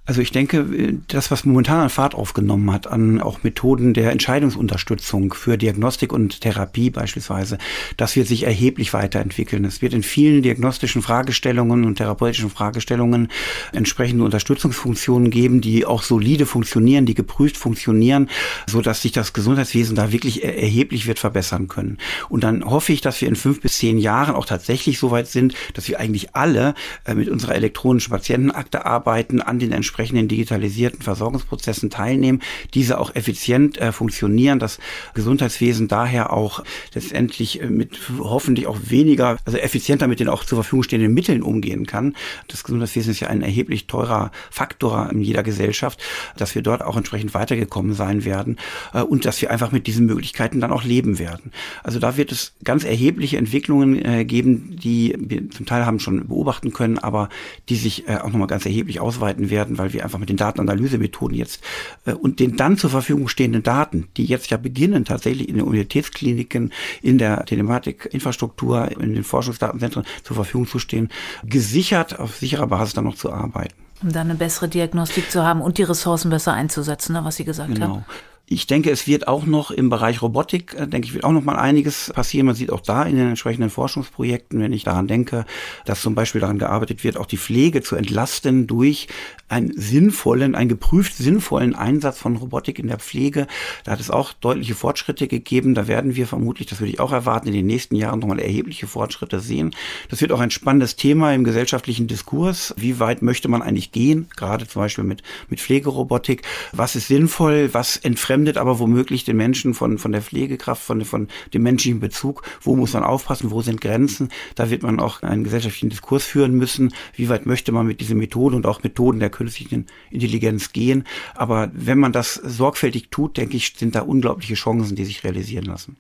Also 0.04 0.20
ich 0.20 0.32
denke, 0.32 0.98
das, 1.10 1.30
was 1.30 1.46
momentan 1.46 1.80
an 1.80 1.90
Fahrt 1.92 2.16
aufgenommen 2.16 2.72
hat, 2.72 2.88
an 2.88 3.22
auch 3.22 3.44
Methoden 3.44 3.94
der 3.94 4.12
Entscheidungsunterstützung 4.12 5.32
für 5.32 5.60
Diagnostik 5.60 6.12
und 6.12 6.42
Therapie 6.42 6.90
beispielsweise, 6.90 7.60
das 7.98 8.16
wird 8.16 8.28
sich 8.28 8.44
erheblich 8.44 8.94
weiterentwickeln. 8.94 9.64
Es 9.64 9.84
wird 9.84 9.94
in 9.94 10.02
vielen 10.02 10.42
diagnostischen 10.42 11.04
Fragestellungen 11.04 11.86
und 11.86 11.98
therapeutischen 11.98 12.50
Fragestellungen 12.50 13.28
entsprechende 13.74 14.24
Unterstützungsfunktionen 14.24 15.30
geben, 15.30 15.62
die 15.62 15.86
auch 15.86 16.02
solide 16.02 16.48
funktionieren, 16.48 17.06
die 17.06 17.14
geprüft 17.14 17.56
funktionieren, 17.56 18.28
so 18.66 18.82
dass 18.82 19.04
sich 19.04 19.12
das 19.12 19.34
Gesundheitswesen 19.34 19.96
da 19.96 20.12
wirklich 20.12 20.44
erheblich 20.44 21.06
wird 21.06 21.20
verbessern 21.20 21.68
können. 21.68 22.00
Und 22.28 22.44
dann 22.44 22.66
hoffe 22.66 22.92
ich, 22.92 23.02
dass 23.02 23.22
wir 23.22 23.28
in 23.28 23.36
fünf 23.36 23.62
bis 23.62 23.78
zehn 23.78 24.00
Jahren 24.00 24.34
auch 24.34 24.48
tatsächlich 24.48 24.98
so 24.98 25.12
weit 25.12 25.28
sind, 25.28 25.54
dass 25.76 25.88
wir 25.88 26.00
eigentlich 26.00 26.36
alle 26.36 26.74
äh, 27.06 27.14
mit 27.14 27.30
unserer 27.30 27.54
elektronischen 27.54 28.10
Patientenakte 28.10 28.84
arbeiten, 28.88 29.42
an 29.42 29.60
den 29.60 29.72
entsprechenden 29.72 29.91
digitalisierten 29.98 31.02
Versorgungsprozessen 31.02 31.90
teilnehmen, 31.90 32.42
diese 32.74 33.00
auch 33.00 33.16
effizient 33.16 33.78
äh, 33.78 33.92
funktionieren, 33.92 34.60
das 34.60 34.80
Gesundheitswesen 35.14 35.88
daher 35.88 36.34
auch 36.34 36.64
letztendlich 36.94 37.62
äh, 37.62 37.68
mit 37.68 38.00
hoffentlich 38.20 38.68
auch 38.68 38.78
weniger, 38.86 39.38
also 39.46 39.58
effizienter 39.58 40.08
mit 40.08 40.20
den 40.20 40.30
auch 40.30 40.44
zur 40.44 40.58
Verfügung 40.58 40.84
stehenden 40.84 41.14
Mitteln 41.14 41.44
umgehen 41.44 41.86
kann. 41.86 42.16
Das 42.48 42.64
Gesundheitswesen 42.64 43.12
ist 43.12 43.20
ja 43.20 43.28
ein 43.28 43.42
erheblich 43.42 43.88
teurer 43.88 44.32
Faktor 44.50 45.10
in 45.12 45.22
jeder 45.22 45.44
Gesellschaft, 45.44 46.02
dass 46.38 46.56
wir 46.56 46.62
dort 46.62 46.82
auch 46.82 46.98
entsprechend 46.98 47.34
weitergekommen 47.34 47.94
sein 47.94 48.26
werden 48.26 48.58
äh, 48.94 49.02
und 49.02 49.26
dass 49.26 49.42
wir 49.42 49.52
einfach 49.52 49.72
mit 49.72 49.88
diesen 49.88 50.06
Möglichkeiten 50.06 50.60
dann 50.60 50.72
auch 50.72 50.84
leben 50.84 51.20
werden. 51.20 51.52
Also 51.84 52.00
da 52.00 52.18
wird 52.18 52.32
es 52.32 52.54
ganz 52.64 52.84
erhebliche 52.84 53.38
Entwicklungen 53.38 54.04
äh, 54.04 54.26
geben, 54.26 54.76
die 54.78 55.16
wir 55.18 55.50
zum 55.50 55.66
Teil 55.66 55.86
haben 55.86 56.00
schon 56.00 56.28
beobachten 56.28 56.74
können, 56.74 56.98
aber 56.98 57.30
die 57.70 57.76
sich 57.76 58.08
äh, 58.08 58.18
auch 58.18 58.30
nochmal 58.30 58.48
ganz 58.48 58.66
erheblich 58.66 59.00
ausweiten 59.00 59.50
werden, 59.50 59.78
weil 59.82 59.94
wir 59.94 60.04
einfach 60.04 60.20
mit 60.20 60.30
den 60.30 60.38
Datenanalysemethoden 60.38 61.36
jetzt 61.36 61.62
äh, 62.06 62.14
und 62.14 62.40
den 62.40 62.56
dann 62.56 62.78
zur 62.78 62.90
Verfügung 62.90 63.28
stehenden 63.28 63.64
Daten, 63.64 64.08
die 64.18 64.26
jetzt 64.26 64.50
ja 64.50 64.58
beginnen 64.58 65.06
tatsächlich 65.06 65.50
in 65.50 65.56
den 65.56 65.66
Universitätskliniken, 65.66 66.72
in 67.02 67.18
der 67.18 67.46
Telematikinfrastruktur, 67.46 68.92
in 69.00 69.16
den 69.16 69.24
Forschungsdatenzentren 69.24 70.06
zur 70.24 70.36
Verfügung 70.36 70.68
zu 70.68 70.80
stehen, 70.80 71.10
gesichert 71.44 72.20
auf 72.20 72.38
sicherer 72.38 72.68
Basis 72.68 72.94
dann 72.94 73.06
noch 73.06 73.16
zu 73.16 73.32
arbeiten. 73.32 73.74
Um 74.02 74.12
dann 74.12 74.30
eine 74.30 74.38
bessere 74.38 74.68
Diagnostik 74.68 75.30
zu 75.30 75.44
haben 75.44 75.62
und 75.62 75.78
die 75.78 75.84
Ressourcen 75.84 76.32
besser 76.32 76.54
einzusetzen, 76.54 77.14
ne, 77.14 77.24
was 77.24 77.36
Sie 77.36 77.46
gesagt 77.46 77.76
genau. 77.76 77.88
haben. 77.88 78.06
Ich 78.54 78.68
denke, 78.68 78.92
es 78.92 79.08
wird 79.08 79.30
auch 79.30 79.46
noch 79.46 79.72
im 79.72 79.90
Bereich 79.90 80.22
Robotik, 80.22 80.74
äh, 80.74 80.86
denke 80.86 81.08
ich, 81.08 81.14
wird 81.14 81.24
auch 81.24 81.32
noch 81.32 81.46
mal 81.46 81.56
einiges 81.56 82.12
passieren. 82.14 82.48
Man 82.48 82.56
sieht 82.56 82.70
auch 82.70 82.82
da 82.82 83.04
in 83.04 83.16
den 83.16 83.30
entsprechenden 83.30 83.70
Forschungsprojekten, 83.70 84.60
wenn 84.60 84.74
ich 84.74 84.84
daran 84.84 85.08
denke, 85.08 85.46
dass 85.86 86.02
zum 86.02 86.16
Beispiel 86.16 86.42
daran 86.42 86.60
gearbeitet 86.60 87.06
wird, 87.06 87.16
auch 87.16 87.28
die 87.28 87.38
Pflege 87.38 87.82
zu 87.82 87.96
entlasten 87.96 88.68
durch 88.68 89.08
einen 89.48 89.72
sinnvollen, 89.78 90.56
einen 90.56 90.68
geprüft 90.68 91.16
sinnvollen 91.16 91.76
Einsatz 91.76 92.18
von 92.18 92.36
Robotik 92.36 92.78
in 92.78 92.88
der 92.88 93.00
Pflege. 93.00 93.48
Da 93.86 93.92
hat 93.92 94.02
es 94.02 94.10
auch 94.10 94.34
deutliche 94.34 94.76
Fortschritte 94.76 95.30
gegeben. 95.30 95.74
Da 95.74 95.88
werden 95.88 96.18
wir 96.18 96.28
vermutlich, 96.28 96.68
das 96.68 96.82
würde 96.82 96.92
ich 96.92 97.00
auch 97.00 97.14
erwarten, 97.14 97.48
in 97.48 97.54
den 97.54 97.66
nächsten 97.66 97.96
Jahren 97.96 98.20
nochmal 98.20 98.40
erhebliche 98.40 98.86
Fortschritte 98.86 99.40
sehen. 99.40 99.74
Das 100.10 100.20
wird 100.20 100.34
auch 100.34 100.42
ein 100.42 100.52
spannendes 100.52 100.98
Thema 100.98 101.34
im 101.34 101.46
gesellschaftlichen 101.46 102.08
Diskurs. 102.08 102.74
Wie 102.76 103.00
weit 103.00 103.22
möchte 103.22 103.48
man 103.48 103.62
eigentlich 103.62 103.94
gehen? 103.94 104.28
Gerade 104.36 104.68
zum 104.68 104.82
Beispiel 104.82 105.06
mit, 105.06 105.24
mit 105.48 105.62
Pflegerobotik. 105.62 106.42
Was 106.74 106.98
ist 106.98 107.08
sinnvoll? 107.08 107.70
Was 107.74 107.96
entfremdet 107.96 108.41
entfremdet 108.42 108.58
aber 108.58 108.80
womöglich 108.80 109.24
den 109.24 109.38
Menschen 109.38 109.74
von, 109.74 109.98
von 109.98 110.12
der 110.12 110.22
Pflegekraft, 110.22 110.82
von, 110.82 111.06
von 111.06 111.28
dem 111.54 111.64
menschlichen 111.64 112.00
Bezug. 112.00 112.44
Wo 112.62 112.76
muss 112.76 112.94
man 112.94 113.04
aufpassen? 113.04 113.52
Wo 113.52 113.62
sind 113.62 113.82
Grenzen? 113.82 114.30
Da 114.56 114.70
wird 114.70 114.84
man 114.84 115.00
auch 115.00 115.22
einen 115.22 115.44
gesellschaftlichen 115.44 115.90
Diskurs 115.90 116.24
führen 116.24 116.54
müssen. 116.54 116.94
Wie 117.16 117.30
weit 117.30 117.46
möchte 117.46 117.72
man 117.72 117.86
mit 117.86 118.02
dieser 118.02 118.16
Methode 118.16 118.56
und 118.56 118.66
auch 118.66 118.84
Methoden 118.84 119.20
der 119.20 119.30
künstlichen 119.30 119.86
Intelligenz 120.10 120.74
gehen? 120.74 121.04
Aber 121.36 121.70
wenn 121.74 122.00
man 122.00 122.12
das 122.12 122.36
sorgfältig 122.36 123.10
tut, 123.10 123.38
denke 123.38 123.58
ich, 123.58 123.74
sind 123.78 123.96
da 123.96 124.02
unglaubliche 124.02 124.56
Chancen, 124.56 124.96
die 124.96 125.06
sich 125.06 125.24
realisieren 125.24 125.66
lassen. 125.66 125.98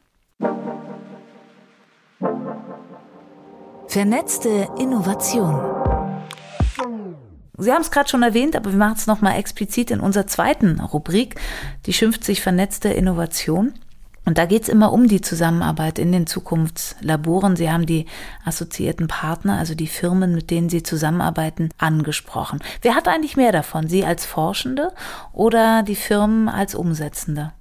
Vernetzte 3.87 4.67
Innovation. 4.79 5.80
Sie 7.57 7.71
haben 7.71 7.81
es 7.81 7.91
gerade 7.91 8.09
schon 8.09 8.23
erwähnt, 8.23 8.55
aber 8.55 8.71
wir 8.71 8.77
machen 8.77 8.95
es 8.97 9.07
nochmal 9.07 9.37
explizit 9.37 9.91
in 9.91 9.99
unserer 9.99 10.27
zweiten 10.27 10.79
Rubrik, 10.79 11.35
die 11.85 11.93
schimpft 11.93 12.23
sich 12.23 12.41
vernetzte 12.41 12.89
Innovation. 12.89 13.73
Und 14.23 14.37
da 14.37 14.45
geht 14.45 14.63
es 14.63 14.69
immer 14.69 14.93
um 14.93 15.07
die 15.07 15.21
Zusammenarbeit 15.21 15.97
in 15.97 16.11
den 16.11 16.27
Zukunftslaboren. 16.27 17.55
Sie 17.55 17.71
haben 17.71 17.87
die 17.87 18.05
assoziierten 18.45 19.07
Partner, 19.07 19.57
also 19.57 19.73
die 19.73 19.87
Firmen, 19.87 20.35
mit 20.35 20.51
denen 20.51 20.69
Sie 20.69 20.83
zusammenarbeiten, 20.83 21.69
angesprochen. 21.79 22.59
Wer 22.83 22.95
hat 22.95 23.07
eigentlich 23.07 23.35
mehr 23.35 23.51
davon? 23.51 23.87
Sie 23.87 24.05
als 24.05 24.25
Forschende 24.25 24.93
oder 25.33 25.81
die 25.81 25.95
Firmen 25.95 26.49
als 26.49 26.75
Umsetzende? 26.75 27.53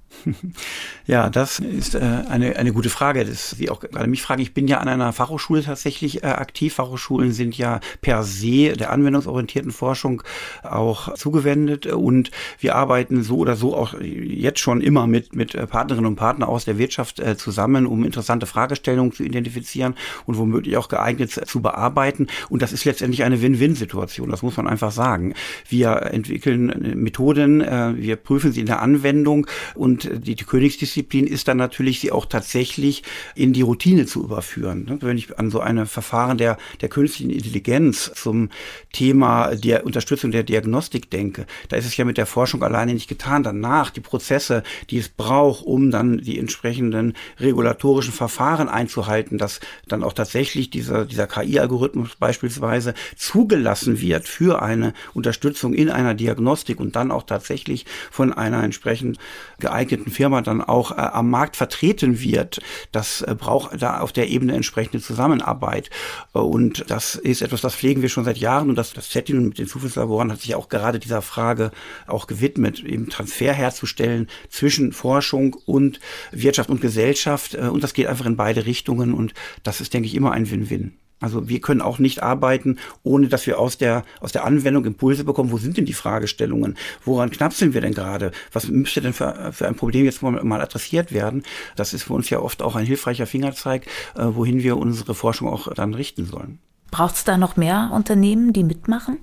Ja, 1.07 1.29
das 1.29 1.59
ist 1.59 1.95
äh, 1.95 1.99
eine, 1.99 2.55
eine 2.55 2.73
gute 2.73 2.89
Frage. 2.89 3.25
Das 3.25 3.51
Sie 3.51 3.69
auch 3.69 3.79
gerade 3.79 4.07
mich 4.07 4.21
fragen. 4.21 4.41
Ich 4.41 4.53
bin 4.53 4.67
ja 4.67 4.77
an 4.77 4.87
einer 4.87 5.11
Fachhochschule 5.13 5.63
tatsächlich 5.63 6.23
äh, 6.23 6.27
aktiv. 6.27 6.75
Fachhochschulen 6.75 7.31
sind 7.31 7.57
ja 7.57 7.79
per 8.01 8.23
se 8.23 8.73
der 8.73 8.91
anwendungsorientierten 8.91 9.71
Forschung 9.71 10.23
auch 10.63 11.13
zugewendet 11.15 11.87
und 11.87 12.31
wir 12.59 12.75
arbeiten 12.75 13.23
so 13.23 13.37
oder 13.37 13.55
so 13.55 13.75
auch 13.75 13.99
jetzt 13.99 14.59
schon 14.59 14.81
immer 14.81 15.07
mit, 15.07 15.35
mit 15.35 15.53
Partnerinnen 15.69 16.05
und 16.05 16.15
Partnern 16.15 16.47
aus 16.47 16.65
der 16.65 16.77
Wirtschaft 16.77 17.19
äh, 17.19 17.35
zusammen, 17.35 17.85
um 17.85 18.05
interessante 18.05 18.45
Fragestellungen 18.45 19.11
zu 19.11 19.23
identifizieren 19.23 19.95
und 20.25 20.37
womöglich 20.37 20.77
auch 20.77 20.87
geeignet 20.87 21.31
zu 21.31 21.61
bearbeiten. 21.61 22.27
Und 22.49 22.61
das 22.61 22.73
ist 22.73 22.85
letztendlich 22.85 23.23
eine 23.23 23.41
Win-Win-Situation. 23.41 24.29
Das 24.29 24.43
muss 24.43 24.57
man 24.57 24.67
einfach 24.67 24.91
sagen. 24.91 25.33
Wir 25.67 26.03
entwickeln 26.11 26.95
Methoden, 26.95 27.61
äh, 27.61 27.93
wir 27.95 28.15
prüfen 28.15 28.51
sie 28.51 28.61
in 28.61 28.67
der 28.67 28.81
Anwendung 28.81 29.47
und 29.75 30.00
die, 30.03 30.35
die 30.35 30.43
Königsdisziplin 30.43 31.27
ist 31.27 31.47
dann 31.47 31.57
natürlich, 31.57 31.99
sie 31.99 32.11
auch 32.11 32.25
tatsächlich 32.25 33.03
in 33.35 33.53
die 33.53 33.61
Routine 33.61 34.05
zu 34.05 34.23
überführen. 34.23 34.85
Ne? 34.85 34.97
Wenn 35.01 35.17
ich 35.17 35.37
an 35.37 35.51
so 35.51 35.59
eine 35.59 35.85
Verfahren 35.85 36.37
der, 36.37 36.57
der 36.81 36.89
künstlichen 36.89 37.31
Intelligenz 37.31 38.11
zum 38.15 38.49
Thema 38.91 39.55
der 39.55 39.85
Unterstützung 39.85 40.31
der 40.31 40.43
Diagnostik 40.43 41.09
denke, 41.09 41.45
da 41.69 41.77
ist 41.77 41.85
es 41.85 41.97
ja 41.97 42.05
mit 42.05 42.17
der 42.17 42.25
Forschung 42.25 42.63
alleine 42.63 42.93
nicht 42.93 43.07
getan. 43.07 43.43
Danach 43.43 43.89
die 43.89 44.01
Prozesse, 44.01 44.63
die 44.89 44.97
es 44.97 45.09
braucht, 45.09 45.65
um 45.65 45.91
dann 45.91 46.17
die 46.17 46.39
entsprechenden 46.39 47.13
regulatorischen 47.39 48.13
Verfahren 48.13 48.69
einzuhalten, 48.69 49.37
dass 49.37 49.59
dann 49.87 50.03
auch 50.03 50.13
tatsächlich 50.13 50.69
dieser, 50.69 51.05
dieser 51.05 51.27
KI-Algorithmus 51.27 52.15
beispielsweise 52.15 52.93
zugelassen 53.15 54.01
wird 54.01 54.27
für 54.27 54.61
eine 54.61 54.93
Unterstützung 55.13 55.73
in 55.73 55.89
einer 55.89 56.13
Diagnostik 56.13 56.79
und 56.79 56.95
dann 56.95 57.11
auch 57.11 57.23
tatsächlich 57.23 57.85
von 58.09 58.33
einer 58.33 58.63
entsprechend 58.63 59.17
geeigneten 59.59 59.90
geeigneten 59.91 60.11
Firma 60.11 60.41
dann 60.41 60.61
auch 60.61 60.91
äh, 60.91 60.95
am 60.95 61.29
Markt 61.29 61.55
vertreten 61.55 62.21
wird. 62.21 62.59
Das 62.91 63.21
äh, 63.21 63.35
braucht 63.37 63.81
da 63.81 63.99
auf 63.99 64.11
der 64.11 64.29
Ebene 64.29 64.53
entsprechende 64.53 65.01
Zusammenarbeit. 65.01 65.89
Äh, 66.33 66.39
und 66.39 66.85
das 66.89 67.15
ist 67.15 67.41
etwas, 67.41 67.61
das 67.61 67.75
pflegen 67.75 68.01
wir 68.01 68.09
schon 68.09 68.25
seit 68.25 68.37
Jahren 68.37 68.69
und 68.69 68.75
das, 68.75 68.93
das 68.93 69.11
Setting 69.11 69.49
mit 69.49 69.59
den 69.59 69.67
Zufallslaboren 69.67 70.31
hat 70.31 70.41
sich 70.41 70.55
auch 70.55 70.69
gerade 70.69 70.99
dieser 70.99 71.21
Frage 71.21 71.71
auch 72.07 72.27
gewidmet, 72.27 72.83
eben 72.83 73.09
Transfer 73.09 73.53
herzustellen 73.53 74.27
zwischen 74.49 74.93
Forschung 74.93 75.55
und 75.65 75.99
Wirtschaft 76.31 76.69
und 76.69 76.81
Gesellschaft. 76.81 77.55
Äh, 77.55 77.67
und 77.67 77.83
das 77.83 77.93
geht 77.93 78.07
einfach 78.07 78.25
in 78.25 78.37
beide 78.37 78.65
Richtungen 78.65 79.13
und 79.13 79.33
das 79.63 79.81
ist, 79.81 79.93
denke 79.93 80.07
ich, 80.07 80.15
immer 80.15 80.31
ein 80.31 80.49
Win-Win. 80.49 81.00
Also 81.21 81.47
wir 81.47 81.61
können 81.61 81.81
auch 81.81 81.99
nicht 81.99 82.23
arbeiten, 82.23 82.77
ohne 83.03 83.27
dass 83.27 83.47
wir 83.47 83.59
aus 83.59 83.77
der, 83.77 84.03
aus 84.19 84.31
der 84.31 84.43
Anwendung 84.43 84.85
Impulse 84.85 85.23
bekommen. 85.23 85.51
Wo 85.51 85.57
sind 85.57 85.77
denn 85.77 85.85
die 85.85 85.93
Fragestellungen? 85.93 86.75
Woran 87.05 87.29
knapseln 87.29 87.73
wir 87.73 87.81
denn 87.81 87.93
gerade? 87.93 88.31
Was 88.51 88.67
müsste 88.67 89.01
denn 89.01 89.13
für, 89.13 89.51
für 89.53 89.67
ein 89.67 89.75
Problem 89.75 90.05
jetzt 90.05 90.21
mal, 90.21 90.43
mal 90.43 90.61
adressiert 90.61 91.13
werden? 91.13 91.43
Das 91.75 91.93
ist 91.93 92.03
für 92.03 92.13
uns 92.13 92.29
ja 92.29 92.39
oft 92.39 92.61
auch 92.61 92.75
ein 92.75 92.85
hilfreicher 92.85 93.27
Fingerzeig, 93.27 93.85
äh, 94.15 94.25
wohin 94.25 94.63
wir 94.63 94.77
unsere 94.77 95.15
Forschung 95.15 95.47
auch 95.47 95.71
dann 95.73 95.93
richten 95.93 96.25
sollen. 96.25 96.59
Braucht 96.89 97.15
es 97.15 97.23
da 97.23 97.37
noch 97.37 97.55
mehr 97.55 97.91
Unternehmen, 97.93 98.51
die 98.51 98.63
mitmachen? 98.63 99.19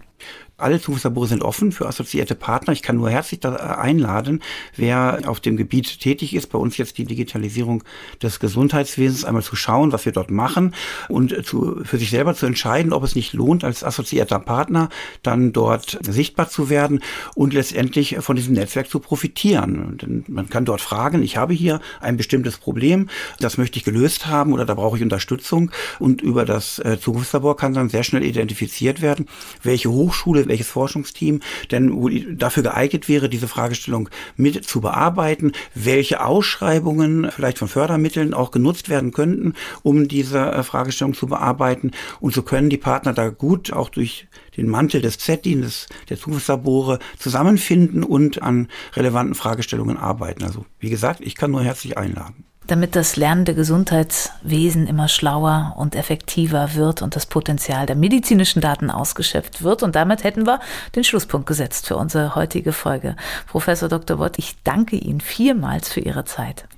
Alle 0.60 0.80
Zufallslabore 0.80 1.28
sind 1.28 1.44
offen 1.44 1.70
für 1.70 1.86
assoziierte 1.86 2.34
Partner. 2.34 2.72
Ich 2.72 2.82
kann 2.82 2.96
nur 2.96 3.08
herzlich 3.10 3.44
äh, 3.44 3.48
einladen, 3.48 4.42
wer 4.74 5.20
auf 5.26 5.38
dem 5.38 5.56
Gebiet 5.56 6.00
tätig 6.00 6.34
ist, 6.34 6.48
bei 6.48 6.58
uns 6.58 6.76
jetzt 6.76 6.98
die 6.98 7.04
Digitalisierung 7.04 7.84
des 8.20 8.40
Gesundheitswesens, 8.40 9.24
einmal 9.24 9.44
zu 9.44 9.54
schauen, 9.54 9.92
was 9.92 10.04
wir 10.04 10.10
dort 10.10 10.32
machen 10.32 10.74
und 11.08 11.46
zu, 11.46 11.80
für 11.84 11.96
sich 11.96 12.10
selber 12.10 12.34
zu 12.34 12.46
entscheiden, 12.46 12.92
ob 12.92 13.04
es 13.04 13.14
nicht 13.14 13.34
lohnt, 13.34 13.62
als 13.62 13.84
assoziierter 13.84 14.40
Partner 14.40 14.88
dann 15.22 15.52
dort 15.52 15.96
sichtbar 16.02 16.48
zu 16.48 16.68
werden 16.68 17.04
und 17.36 17.54
letztendlich 17.54 18.16
von 18.18 18.34
diesem 18.34 18.54
Netzwerk 18.54 18.90
zu 18.90 18.98
profitieren. 18.98 19.96
Denn 19.98 20.24
man 20.26 20.48
kann 20.48 20.64
dort 20.64 20.80
fragen, 20.80 21.22
ich 21.22 21.36
habe 21.36 21.54
hier 21.54 21.80
ein 22.00 22.16
bestimmtes 22.16 22.58
Problem, 22.58 23.08
das 23.38 23.58
möchte 23.58 23.78
ich 23.78 23.84
gelöst 23.84 24.26
haben 24.26 24.52
oder 24.52 24.66
da 24.66 24.74
brauche 24.74 24.96
ich 24.96 25.04
Unterstützung 25.04 25.70
und 26.00 26.20
über 26.20 26.44
das 26.44 26.80
äh, 26.80 26.98
Zukunftslabor 27.00 27.56
kann 27.56 27.74
dann 27.74 27.90
sehr 27.90 28.02
schnell 28.02 28.24
identifiziert 28.24 29.00
werden, 29.00 29.26
welche 29.62 29.88
Hochschule, 30.08 30.48
welches 30.48 30.68
Forschungsteam 30.68 31.40
denn 31.70 32.38
dafür 32.38 32.62
geeignet 32.62 33.08
wäre, 33.08 33.28
diese 33.28 33.46
Fragestellung 33.46 34.08
mit 34.36 34.64
zu 34.64 34.80
bearbeiten, 34.80 35.52
welche 35.74 36.24
Ausschreibungen 36.24 37.30
vielleicht 37.30 37.58
von 37.58 37.68
Fördermitteln 37.68 38.32
auch 38.32 38.50
genutzt 38.50 38.88
werden 38.88 39.12
könnten, 39.12 39.52
um 39.82 40.08
diese 40.08 40.38
äh, 40.38 40.62
Fragestellung 40.62 41.14
zu 41.14 41.26
bearbeiten. 41.26 41.90
Und 42.20 42.32
so 42.32 42.42
können 42.42 42.70
die 42.70 42.78
Partner 42.78 43.12
da 43.12 43.28
gut 43.28 43.72
auch 43.72 43.90
durch 43.90 44.28
den 44.56 44.68
Mantel 44.68 45.02
des 45.02 45.18
ZDIN, 45.18 45.66
der 46.08 46.18
Zukunftslabore, 46.18 46.98
zusammenfinden 47.18 48.02
und 48.02 48.42
an 48.42 48.68
relevanten 48.94 49.34
Fragestellungen 49.34 49.98
arbeiten. 49.98 50.42
Also 50.42 50.64
wie 50.78 50.90
gesagt, 50.90 51.20
ich 51.20 51.34
kann 51.34 51.50
nur 51.50 51.62
herzlich 51.62 51.98
einladen 51.98 52.47
damit 52.68 52.94
das 52.94 53.16
lernende 53.16 53.54
Gesundheitswesen 53.54 54.86
immer 54.86 55.08
schlauer 55.08 55.74
und 55.76 55.96
effektiver 55.96 56.74
wird 56.74 57.02
und 57.02 57.16
das 57.16 57.26
Potenzial 57.26 57.86
der 57.86 57.96
medizinischen 57.96 58.60
Daten 58.60 58.90
ausgeschöpft 58.90 59.62
wird. 59.62 59.82
Und 59.82 59.96
damit 59.96 60.22
hätten 60.22 60.46
wir 60.46 60.60
den 60.94 61.02
Schlusspunkt 61.02 61.46
gesetzt 61.46 61.88
für 61.88 61.96
unsere 61.96 62.34
heutige 62.34 62.72
Folge. 62.72 63.16
Professor 63.46 63.88
Dr. 63.88 64.18
Wott, 64.18 64.38
ich 64.38 64.54
danke 64.64 64.96
Ihnen 64.96 65.20
vielmals 65.20 65.88
für 65.92 66.00
Ihre 66.00 66.24
Zeit. 66.24 66.68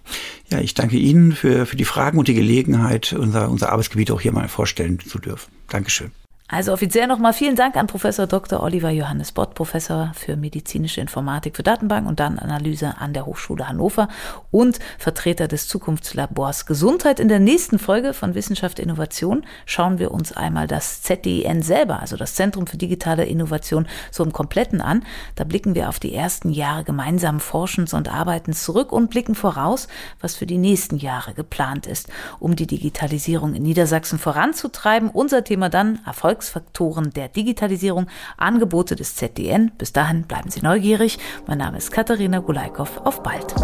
Ja, 0.48 0.60
ich 0.60 0.74
danke 0.74 0.96
Ihnen 0.96 1.32
für, 1.32 1.66
für 1.66 1.76
die 1.76 1.84
Fragen 1.84 2.18
und 2.18 2.28
die 2.28 2.34
Gelegenheit, 2.34 3.12
unser, 3.12 3.50
unser 3.50 3.70
Arbeitsgebiet 3.72 4.10
auch 4.12 4.20
hier 4.20 4.32
mal 4.32 4.48
vorstellen 4.48 5.00
zu 5.00 5.18
dürfen. 5.18 5.50
Dankeschön. 5.68 6.12
Also 6.52 6.72
offiziell 6.72 7.06
nochmal 7.06 7.32
vielen 7.32 7.54
Dank 7.54 7.76
an 7.76 7.86
Professor 7.86 8.26
Dr. 8.26 8.60
Oliver 8.60 8.90
Johannes 8.90 9.30
Bott, 9.30 9.54
Professor 9.54 10.10
für 10.16 10.34
medizinische 10.34 11.00
Informatik 11.00 11.54
für 11.54 11.62
Datenbank 11.62 12.08
und 12.08 12.18
Datenanalyse 12.18 12.96
an 12.98 13.12
der 13.12 13.24
Hochschule 13.24 13.68
Hannover 13.68 14.08
und 14.50 14.80
Vertreter 14.98 15.46
des 15.46 15.68
Zukunftslabors 15.68 16.66
Gesundheit. 16.66 17.20
In 17.20 17.28
der 17.28 17.38
nächsten 17.38 17.78
Folge 17.78 18.14
von 18.14 18.34
Wissenschaft 18.34 18.80
Innovation 18.80 19.46
schauen 19.64 20.00
wir 20.00 20.10
uns 20.10 20.32
einmal 20.32 20.66
das 20.66 21.02
ZDIN 21.02 21.62
selber, 21.62 22.00
also 22.00 22.16
das 22.16 22.34
Zentrum 22.34 22.66
für 22.66 22.78
digitale 22.78 23.26
Innovation, 23.26 23.86
so 24.10 24.24
im 24.24 24.32
Kompletten 24.32 24.80
an. 24.80 25.04
Da 25.36 25.44
blicken 25.44 25.76
wir 25.76 25.88
auf 25.88 26.00
die 26.00 26.12
ersten 26.12 26.50
Jahre 26.50 26.82
gemeinsamen 26.82 27.38
Forschens 27.38 27.94
und 27.94 28.12
Arbeitens 28.12 28.64
zurück 28.64 28.90
und 28.90 29.08
blicken 29.10 29.36
voraus, 29.36 29.86
was 30.20 30.34
für 30.34 30.46
die 30.46 30.58
nächsten 30.58 30.96
Jahre 30.96 31.32
geplant 31.32 31.86
ist, 31.86 32.08
um 32.40 32.56
die 32.56 32.66
Digitalisierung 32.66 33.54
in 33.54 33.62
Niedersachsen 33.62 34.18
voranzutreiben. 34.18 35.10
Unser 35.10 35.44
Thema 35.44 35.68
dann 35.68 36.00
Erfolg 36.04 36.39
Erfolgsfaktoren 36.40 37.10
der 37.10 37.28
Digitalisierung, 37.28 38.06
Angebote 38.38 38.96
des 38.96 39.14
ZDN. 39.14 39.72
Bis 39.76 39.92
dahin 39.92 40.22
bleiben 40.22 40.50
Sie 40.50 40.62
neugierig. 40.62 41.18
Mein 41.46 41.58
Name 41.58 41.76
ist 41.76 41.92
Katharina 41.92 42.38
Gulaikow. 42.38 42.98
Auf 43.04 43.22
bald. 43.22 43.54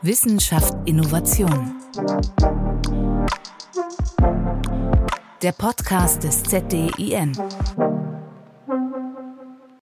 Wissenschaft 0.00 0.74
Innovation. 0.86 1.74
Der 5.42 5.52
Podcast 5.52 6.24
des 6.24 6.42
ZDIN. 6.42 7.32